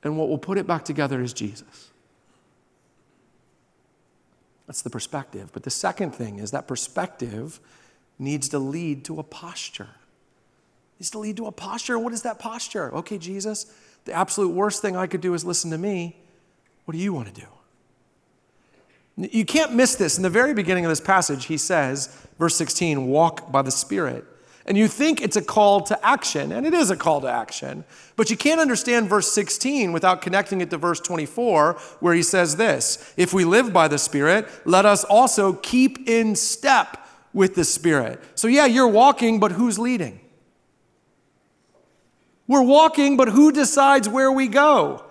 And 0.05 0.17
what 0.17 0.29
will 0.29 0.39
put 0.39 0.59
it 0.59 0.67
back 0.67 0.85
together 0.85 1.21
is 1.21 1.33
Jesus. 1.33 1.91
That's 4.69 4.83
the 4.83 4.91
perspective. 4.91 5.51
But 5.53 5.65
the 5.65 5.71
second 5.71 6.15
thing 6.15 6.39
is 6.39 6.53
that 6.53 6.69
perspective 6.69 7.59
needs 8.21 8.49
to 8.51 8.61
lead 8.61 9.05
to 9.07 9.19
a 9.19 9.25
posture. 9.25 9.89
It 10.95 11.01
needs 11.01 11.11
to 11.11 11.19
lead 11.19 11.37
to 11.39 11.47
a 11.47 11.53
posture. 11.53 11.99
What 11.99 12.13
is 12.13 12.23
that 12.23 12.39
posture? 12.39 12.95
Okay, 12.95 13.19
Jesus, 13.19 13.67
the 14.05 14.13
absolute 14.13 14.51
worst 14.51 14.83
thing 14.83 14.97
I 14.97 15.07
could 15.07 15.21
do 15.21 15.35
is 15.35 15.45
listen 15.45 15.71
to 15.71 15.79
me. 15.79 16.17
What 16.85 16.93
do 16.93 16.99
you 16.99 17.13
want 17.13 17.35
to 17.35 17.41
do? 17.41 17.47
You 19.17 19.45
can't 19.45 19.75
miss 19.75 19.95
this. 19.95 20.17
In 20.17 20.23
the 20.23 20.31
very 20.31 20.55
beginning 20.55 20.85
of 20.85 20.91
this 20.91 21.01
passage, 21.01 21.47
he 21.47 21.57
says, 21.57 22.15
verse 22.39 22.57
16, 22.57 23.07
walk 23.07 23.51
by 23.53 23.63
the 23.63 23.71
Spirit. 23.71 24.25
And 24.67 24.79
you 24.79 24.89
think 24.89 25.21
it's 25.21 25.37
a 25.37 25.43
call 25.43 25.83
to 25.83 26.07
action, 26.07 26.51
and 26.51 26.67
it 26.67 26.73
is 26.73 26.91
a 26.91 26.97
call 26.97 27.21
to 27.21 27.29
action, 27.29 27.85
but 28.17 28.31
you 28.31 28.37
can't 28.37 28.61
understand 28.61 29.11
verse 29.11 29.31
16 29.31 29.93
without 29.93 30.23
connecting 30.23 30.63
it 30.63 30.71
to 30.71 30.79
verse 30.79 31.01
24, 31.01 31.75
where 32.01 32.15
he 32.15 32.23
says 32.23 32.57
this 32.57 33.13
If 33.17 33.35
we 33.35 33.45
live 33.45 33.73
by 33.73 33.89
the 33.89 33.99
Spirit, 33.99 34.49
let 34.65 34.87
us 34.87 35.05
also 35.05 35.53
keep 35.53 36.09
in 36.09 36.35
step 36.35 37.07
with 37.35 37.55
the 37.55 37.65
Spirit. 37.65 38.21
So, 38.37 38.49
yeah, 38.49 38.65
you're 38.65 38.89
walking, 38.89 39.39
but 39.39 39.53
who's 39.53 39.79
leading? 39.79 40.21
We're 42.47 42.63
walking, 42.63 43.17
but 43.17 43.29
who 43.29 43.53
decides 43.53 44.09
where 44.09 44.31
we 44.31 44.49
go? 44.49 45.05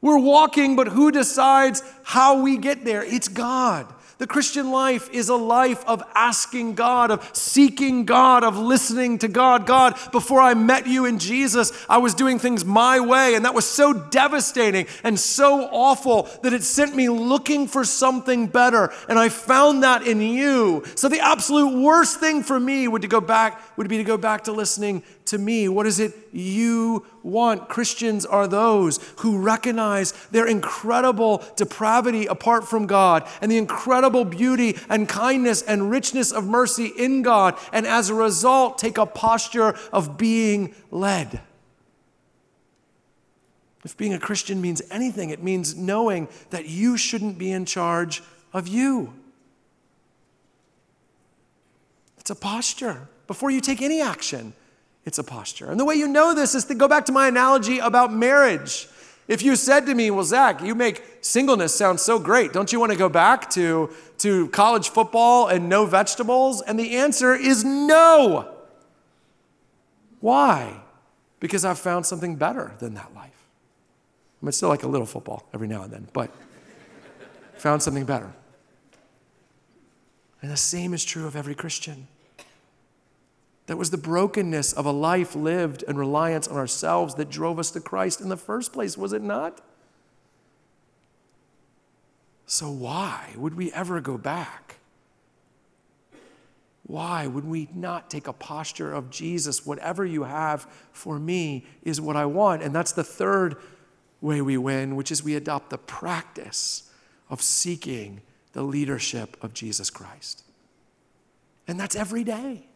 We're 0.00 0.18
walking, 0.18 0.74
but 0.74 0.88
who 0.88 1.12
decides 1.12 1.82
how 2.02 2.42
we 2.42 2.56
get 2.58 2.84
there? 2.84 3.04
It's 3.04 3.28
God. 3.28 3.86
The 4.22 4.26
Christian 4.28 4.70
life 4.70 5.10
is 5.10 5.30
a 5.30 5.34
life 5.34 5.84
of 5.84 6.00
asking 6.14 6.74
God, 6.74 7.10
of 7.10 7.28
seeking 7.36 8.04
God, 8.04 8.44
of 8.44 8.56
listening 8.56 9.18
to 9.18 9.26
God. 9.26 9.66
God, 9.66 9.98
before 10.12 10.40
I 10.40 10.54
met 10.54 10.86
you 10.86 11.06
in 11.06 11.18
Jesus, 11.18 11.72
I 11.88 11.98
was 11.98 12.14
doing 12.14 12.38
things 12.38 12.64
my 12.64 13.00
way, 13.00 13.34
and 13.34 13.44
that 13.44 13.54
was 13.54 13.66
so 13.66 13.92
devastating 13.92 14.86
and 15.02 15.18
so 15.18 15.68
awful 15.72 16.28
that 16.44 16.52
it 16.52 16.62
sent 16.62 16.94
me 16.94 17.08
looking 17.08 17.66
for 17.66 17.84
something 17.84 18.46
better. 18.46 18.92
And 19.08 19.18
I 19.18 19.28
found 19.28 19.82
that 19.82 20.06
in 20.06 20.20
you. 20.20 20.84
So 20.94 21.08
the 21.08 21.18
absolute 21.18 21.82
worst 21.82 22.20
thing 22.20 22.44
for 22.44 22.60
me 22.60 22.86
would 22.86 23.02
to 23.02 23.08
go 23.08 23.20
back 23.20 23.60
would 23.76 23.88
be 23.88 23.96
to 23.96 24.04
go 24.04 24.16
back 24.16 24.44
to 24.44 24.52
listening 24.52 25.02
to 25.26 25.38
me. 25.38 25.68
What 25.68 25.86
is 25.86 26.00
it 26.00 26.12
you 26.32 27.06
want? 27.22 27.68
Christians 27.68 28.26
are 28.26 28.46
those 28.46 28.98
who 29.18 29.38
recognize 29.38 30.12
their 30.30 30.46
incredible 30.46 31.42
depravity 31.56 32.26
apart 32.26 32.66
from 32.66 32.86
God 32.86 33.28
and 33.40 33.50
the 33.50 33.58
incredible 33.58 34.24
beauty 34.24 34.78
and 34.88 35.08
kindness 35.08 35.62
and 35.62 35.90
richness 35.90 36.32
of 36.32 36.46
mercy 36.46 36.92
in 36.96 37.22
God, 37.22 37.58
and 37.72 37.86
as 37.86 38.10
a 38.10 38.14
result, 38.14 38.78
take 38.78 38.98
a 38.98 39.06
posture 39.06 39.76
of 39.92 40.16
being 40.18 40.74
led. 40.90 41.40
If 43.84 43.96
being 43.96 44.14
a 44.14 44.18
Christian 44.18 44.60
means 44.60 44.80
anything, 44.90 45.30
it 45.30 45.42
means 45.42 45.76
knowing 45.76 46.28
that 46.50 46.66
you 46.66 46.96
shouldn't 46.96 47.36
be 47.36 47.50
in 47.50 47.64
charge 47.64 48.22
of 48.52 48.68
you. 48.68 49.12
It's 52.18 52.30
a 52.30 52.36
posture 52.36 53.08
before 53.26 53.50
you 53.50 53.60
take 53.60 53.82
any 53.82 54.00
action. 54.00 54.52
It's 55.04 55.18
a 55.18 55.24
posture. 55.24 55.70
And 55.70 55.80
the 55.80 55.84
way 55.84 55.94
you 55.94 56.06
know 56.06 56.34
this 56.34 56.54
is 56.54 56.64
to 56.66 56.74
go 56.74 56.86
back 56.86 57.06
to 57.06 57.12
my 57.12 57.28
analogy 57.28 57.78
about 57.78 58.12
marriage. 58.12 58.88
If 59.28 59.42
you 59.42 59.56
said 59.56 59.86
to 59.86 59.94
me, 59.94 60.10
Well, 60.10 60.24
Zach, 60.24 60.62
you 60.62 60.74
make 60.74 61.02
singleness 61.20 61.74
sound 61.74 62.00
so 62.00 62.18
great. 62.18 62.52
Don't 62.52 62.72
you 62.72 62.80
want 62.80 62.92
to 62.92 62.98
go 62.98 63.08
back 63.08 63.50
to, 63.50 63.90
to 64.18 64.48
college 64.48 64.90
football 64.90 65.48
and 65.48 65.68
no 65.68 65.86
vegetables? 65.86 66.60
And 66.62 66.78
the 66.78 66.96
answer 66.96 67.34
is 67.34 67.64
no. 67.64 68.54
Why? 70.20 70.80
Because 71.40 71.64
I've 71.64 71.78
found 71.78 72.06
something 72.06 72.36
better 72.36 72.74
than 72.78 72.94
that 72.94 73.12
life. 73.14 73.30
I 74.40 74.46
mean, 74.46 74.52
still 74.52 74.68
like 74.68 74.82
a 74.82 74.88
little 74.88 75.06
football 75.06 75.48
every 75.52 75.68
now 75.68 75.82
and 75.82 75.92
then, 75.92 76.08
but 76.12 76.30
found 77.56 77.82
something 77.82 78.04
better. 78.04 78.32
And 80.40 80.50
the 80.50 80.56
same 80.56 80.94
is 80.94 81.04
true 81.04 81.26
of 81.26 81.36
every 81.36 81.54
Christian. 81.54 82.08
That 83.66 83.76
was 83.76 83.90
the 83.90 83.96
brokenness 83.96 84.72
of 84.72 84.86
a 84.86 84.90
life 84.90 85.36
lived 85.36 85.84
and 85.86 85.98
reliance 85.98 86.48
on 86.48 86.56
ourselves 86.56 87.14
that 87.14 87.30
drove 87.30 87.58
us 87.58 87.70
to 87.72 87.80
Christ 87.80 88.20
in 88.20 88.28
the 88.28 88.36
first 88.36 88.72
place, 88.72 88.98
was 88.98 89.12
it 89.12 89.22
not? 89.22 89.60
So, 92.46 92.70
why 92.70 93.34
would 93.36 93.54
we 93.54 93.72
ever 93.72 94.00
go 94.00 94.18
back? 94.18 94.76
Why 96.84 97.26
would 97.26 97.44
we 97.44 97.68
not 97.74 98.10
take 98.10 98.26
a 98.26 98.32
posture 98.32 98.92
of 98.92 99.10
Jesus? 99.10 99.64
Whatever 99.64 100.04
you 100.04 100.24
have 100.24 100.66
for 100.92 101.18
me 101.18 101.64
is 101.82 102.00
what 102.00 102.16
I 102.16 102.26
want. 102.26 102.62
And 102.62 102.74
that's 102.74 102.92
the 102.92 103.04
third 103.04 103.56
way 104.20 104.42
we 104.42 104.58
win, 104.58 104.96
which 104.96 105.10
is 105.10 105.22
we 105.22 105.34
adopt 105.34 105.70
the 105.70 105.78
practice 105.78 106.90
of 107.30 107.40
seeking 107.40 108.20
the 108.52 108.62
leadership 108.62 109.42
of 109.42 109.54
Jesus 109.54 109.88
Christ. 109.88 110.44
And 111.66 111.80
that's 111.80 111.96
every 111.96 112.24
day. 112.24 112.66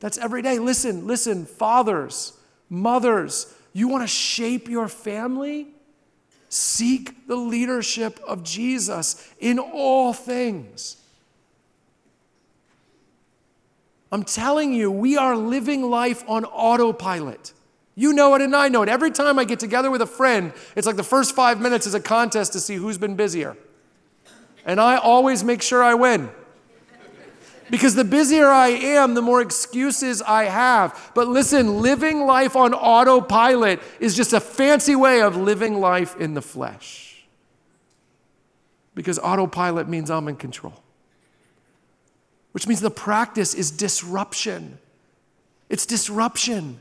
That's 0.00 0.18
every 0.18 0.42
day. 0.42 0.58
Listen, 0.58 1.06
listen, 1.06 1.46
fathers, 1.46 2.32
mothers, 2.68 3.54
you 3.72 3.88
want 3.88 4.02
to 4.02 4.08
shape 4.08 4.68
your 4.68 4.88
family? 4.88 5.68
Seek 6.48 7.28
the 7.28 7.36
leadership 7.36 8.18
of 8.26 8.42
Jesus 8.42 9.32
in 9.38 9.58
all 9.58 10.12
things. 10.12 10.96
I'm 14.10 14.24
telling 14.24 14.72
you, 14.72 14.90
we 14.90 15.16
are 15.16 15.36
living 15.36 15.88
life 15.88 16.24
on 16.28 16.44
autopilot. 16.44 17.52
You 17.94 18.12
know 18.12 18.34
it 18.34 18.42
and 18.42 18.56
I 18.56 18.68
know 18.68 18.82
it. 18.82 18.88
Every 18.88 19.10
time 19.10 19.38
I 19.38 19.44
get 19.44 19.60
together 19.60 19.90
with 19.90 20.02
a 20.02 20.06
friend, 20.06 20.52
it's 20.74 20.86
like 20.86 20.96
the 20.96 21.04
first 21.04 21.36
five 21.36 21.60
minutes 21.60 21.86
is 21.86 21.94
a 21.94 22.00
contest 22.00 22.52
to 22.54 22.60
see 22.60 22.74
who's 22.74 22.98
been 22.98 23.14
busier. 23.14 23.56
And 24.64 24.80
I 24.80 24.96
always 24.96 25.44
make 25.44 25.62
sure 25.62 25.84
I 25.84 25.94
win. 25.94 26.30
Because 27.70 27.94
the 27.94 28.04
busier 28.04 28.48
I 28.48 28.68
am, 28.68 29.14
the 29.14 29.22
more 29.22 29.40
excuses 29.40 30.20
I 30.22 30.44
have. 30.44 31.12
But 31.14 31.28
listen, 31.28 31.80
living 31.80 32.26
life 32.26 32.56
on 32.56 32.74
autopilot 32.74 33.80
is 34.00 34.16
just 34.16 34.32
a 34.32 34.40
fancy 34.40 34.96
way 34.96 35.22
of 35.22 35.36
living 35.36 35.80
life 35.80 36.16
in 36.16 36.34
the 36.34 36.42
flesh. 36.42 37.24
Because 38.94 39.18
autopilot 39.18 39.88
means 39.88 40.10
I'm 40.10 40.26
in 40.26 40.36
control, 40.36 40.82
which 42.52 42.66
means 42.66 42.80
the 42.80 42.90
practice 42.90 43.54
is 43.54 43.70
disruption. 43.70 44.78
It's 45.68 45.86
disruption 45.86 46.80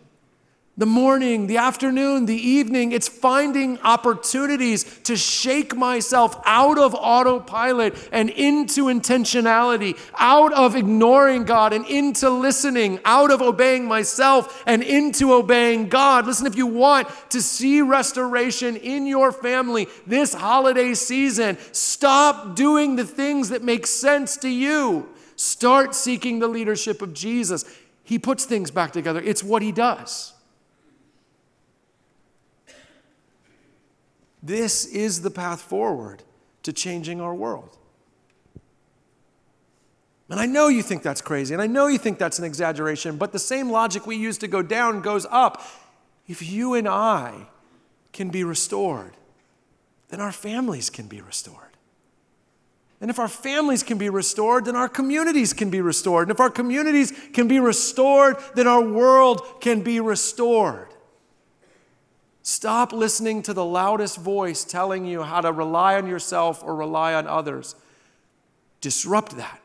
the 0.79 0.85
morning, 0.85 1.47
the 1.47 1.57
afternoon, 1.57 2.25
the 2.25 2.33
evening. 2.33 2.93
It's 2.93 3.09
finding 3.09 3.77
opportunities 3.79 4.85
to 5.01 5.17
shake 5.17 5.75
myself 5.75 6.41
out 6.45 6.77
of 6.77 6.95
autopilot 6.95 7.95
and 8.13 8.29
into 8.29 8.85
intentionality, 8.85 9.99
out 10.17 10.53
of 10.53 10.77
ignoring 10.77 11.43
God 11.43 11.73
and 11.73 11.85
into 11.85 12.29
listening, 12.29 13.01
out 13.03 13.29
of 13.29 13.41
obeying 13.41 13.87
myself 13.89 14.63
and 14.65 14.81
into 14.81 15.33
obeying 15.33 15.89
God. 15.89 16.25
Listen, 16.25 16.47
if 16.47 16.55
you 16.55 16.65
want 16.65 17.09
to 17.31 17.41
see 17.41 17.81
restoration 17.81 18.77
in 18.77 19.05
your 19.05 19.33
family 19.33 19.89
this 20.07 20.33
holiday 20.33 20.93
season, 20.93 21.57
stop 21.73 22.55
doing 22.55 22.95
the 22.95 23.05
things 23.05 23.49
that 23.49 23.63
make 23.63 23.85
sense 23.85 24.37
to 24.37 24.47
you. 24.47 25.09
Start 25.35 25.93
seeking 25.93 26.39
the 26.39 26.47
leadership 26.47 27.01
of 27.01 27.13
Jesus. 27.13 27.65
He 28.05 28.17
puts 28.17 28.45
things 28.45 28.71
back 28.71 28.93
together, 28.93 29.19
it's 29.19 29.43
what 29.43 29.61
he 29.61 29.73
does. 29.73 30.35
This 34.41 34.85
is 34.85 35.21
the 35.21 35.31
path 35.31 35.61
forward 35.61 36.23
to 36.63 36.73
changing 36.73 37.19
our 37.21 37.35
world. 37.35 37.77
And 40.29 40.39
I 40.39 40.45
know 40.45 40.67
you 40.67 40.83
think 40.83 41.01
that's 41.01 41.21
crazy, 41.21 41.53
and 41.53 41.61
I 41.61 41.67
know 41.67 41.87
you 41.87 41.97
think 41.97 42.19
that's 42.19 42.37
an 42.37 42.45
exaggeration, 42.45 43.17
but 43.17 43.31
the 43.31 43.39
same 43.39 43.71
logic 43.71 44.05
we 44.05 44.15
use 44.15 44.37
to 44.39 44.47
go 44.47 44.61
down 44.61 45.01
goes 45.01 45.25
up. 45.31 45.61
If 46.27 46.47
you 46.47 46.75
and 46.75 46.87
I 46.87 47.47
can 48.13 48.29
be 48.29 48.43
restored, 48.43 49.13
then 50.09 50.21
our 50.21 50.31
families 50.31 50.89
can 50.89 51.07
be 51.07 51.21
restored. 51.21 51.69
And 53.01 53.09
if 53.09 53.17
our 53.17 53.27
families 53.27 53.81
can 53.81 53.97
be 53.97 54.09
restored, 54.09 54.65
then 54.65 54.75
our 54.75 54.89
communities 54.89 55.53
can 55.53 55.69
be 55.69 55.81
restored. 55.81 56.27
And 56.27 56.35
if 56.35 56.39
our 56.39 56.49
communities 56.49 57.13
can 57.33 57.47
be 57.47 57.59
restored, 57.59 58.37
then 58.55 58.67
our 58.67 58.83
world 58.83 59.61
can 59.61 59.81
be 59.81 59.99
restored. 59.99 60.89
Stop 62.41 62.93
listening 62.93 63.41
to 63.43 63.53
the 63.53 63.65
loudest 63.65 64.17
voice 64.17 64.63
telling 64.63 65.05
you 65.05 65.23
how 65.23 65.41
to 65.41 65.51
rely 65.51 65.95
on 65.95 66.07
yourself 66.07 66.63
or 66.63 66.75
rely 66.75 67.13
on 67.13 67.27
others. 67.27 67.75
Disrupt 68.81 69.35
that 69.37 69.61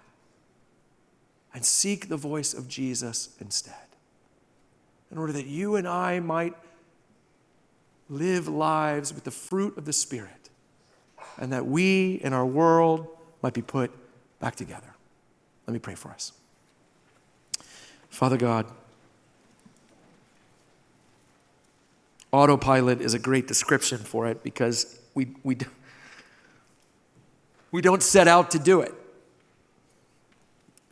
and 1.54 1.64
seek 1.64 2.08
the 2.08 2.16
voice 2.16 2.52
of 2.52 2.68
Jesus 2.68 3.28
instead, 3.40 3.74
in 5.12 5.18
order 5.18 5.32
that 5.32 5.46
you 5.46 5.76
and 5.76 5.86
I 5.86 6.18
might 6.18 6.54
live 8.08 8.48
lives 8.48 9.14
with 9.14 9.22
the 9.22 9.30
fruit 9.30 9.78
of 9.78 9.84
the 9.84 9.92
Spirit, 9.92 10.50
and 11.38 11.52
that 11.52 11.64
we 11.64 12.14
in 12.24 12.32
our 12.32 12.44
world 12.44 13.06
might 13.40 13.54
be 13.54 13.62
put 13.62 13.92
back 14.40 14.56
together. 14.56 14.94
Let 15.66 15.72
me 15.72 15.78
pray 15.78 15.94
for 15.94 16.10
us. 16.10 16.32
Father 18.10 18.36
God, 18.36 18.66
autopilot 22.34 23.00
is 23.00 23.14
a 23.14 23.18
great 23.18 23.46
description 23.46 23.98
for 23.98 24.26
it 24.26 24.42
because 24.42 24.98
we, 25.14 25.28
we, 25.44 25.56
we 27.70 27.80
don't 27.80 28.02
set 28.02 28.26
out 28.26 28.50
to 28.50 28.58
do 28.58 28.80
it. 28.80 28.92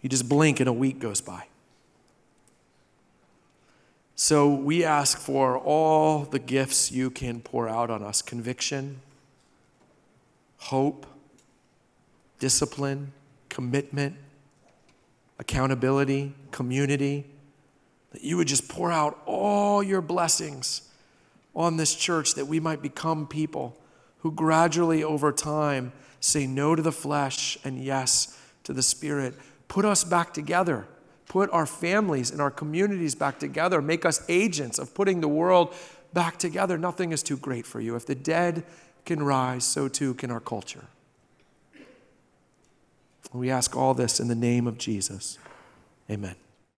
You 0.03 0.09
just 0.09 0.29
blink 0.29 0.61
and 0.61 0.69
a 0.69 0.73
week 0.73 1.01
goes 1.01 1.21
by. 1.21 1.47
So 4.15 4.55
we 4.55 4.85
ask 4.85 5.19
for 5.19 5.59
all 5.59 6.21
the 6.21 6.39
gifts 6.39 6.93
you 6.93 7.11
can 7.11 7.41
pour 7.41 7.69
out 7.69 7.91
on 7.91 8.05
us 8.05 8.23
conviction, 8.23 9.01
hope, 10.59 11.07
discipline, 12.39 13.11
commitment, 13.49 14.15
accountability, 15.41 16.35
community. 16.53 17.27
That 18.13 18.23
you 18.23 18.37
would 18.37 18.47
just 18.47 18.69
pour 18.69 18.93
out 18.93 19.19
all 19.27 19.83
your 19.83 20.03
blessings 20.03 20.83
on 21.55 21.77
this 21.77 21.95
church 21.95 22.35
that 22.35 22.47
we 22.47 22.61
might 22.61 22.83
become 22.83 23.27
people 23.27 23.77
who 24.19 24.31
gradually 24.31 25.03
over 25.03 25.33
time 25.33 25.93
say 26.21 26.47
no 26.47 26.75
to 26.75 26.83
the 26.83 26.93
flesh 26.93 27.59
and 27.65 27.83
yes 27.83 28.39
to 28.65 28.73
the 28.73 28.83
spirit. 28.83 29.35
Put 29.69 29.85
us 29.85 30.05
back 30.05 30.33
together. 30.33 30.87
Put 31.27 31.51
our 31.51 31.67
families 31.67 32.31
and 32.31 32.41
our 32.41 32.51
communities 32.51 33.15
back 33.15 33.39
together. 33.39 33.83
Make 33.83 34.05
us 34.05 34.25
agents 34.29 34.79
of 34.79 34.95
putting 34.95 35.21
the 35.21 35.29
world 35.29 35.75
back 36.13 36.39
together. 36.39 36.79
Nothing 36.79 37.13
is 37.13 37.23
too 37.23 37.37
great 37.37 37.67
for 37.67 37.81
you. 37.81 37.97
If 37.97 38.07
the 38.07 38.15
dead 38.15 38.65
can 39.05 39.23
rise, 39.23 39.65
so 39.65 39.89
too 39.89 40.15
can 40.15 40.31
our 40.31 40.41
culture. 40.41 40.85
We 43.33 43.51
ask 43.51 43.77
all 43.77 43.95
this 43.95 44.21
in 44.21 44.29
the 44.29 44.35
name 44.35 44.67
of 44.67 44.79
Jesus. 44.79 45.39
Amen. 46.11 46.37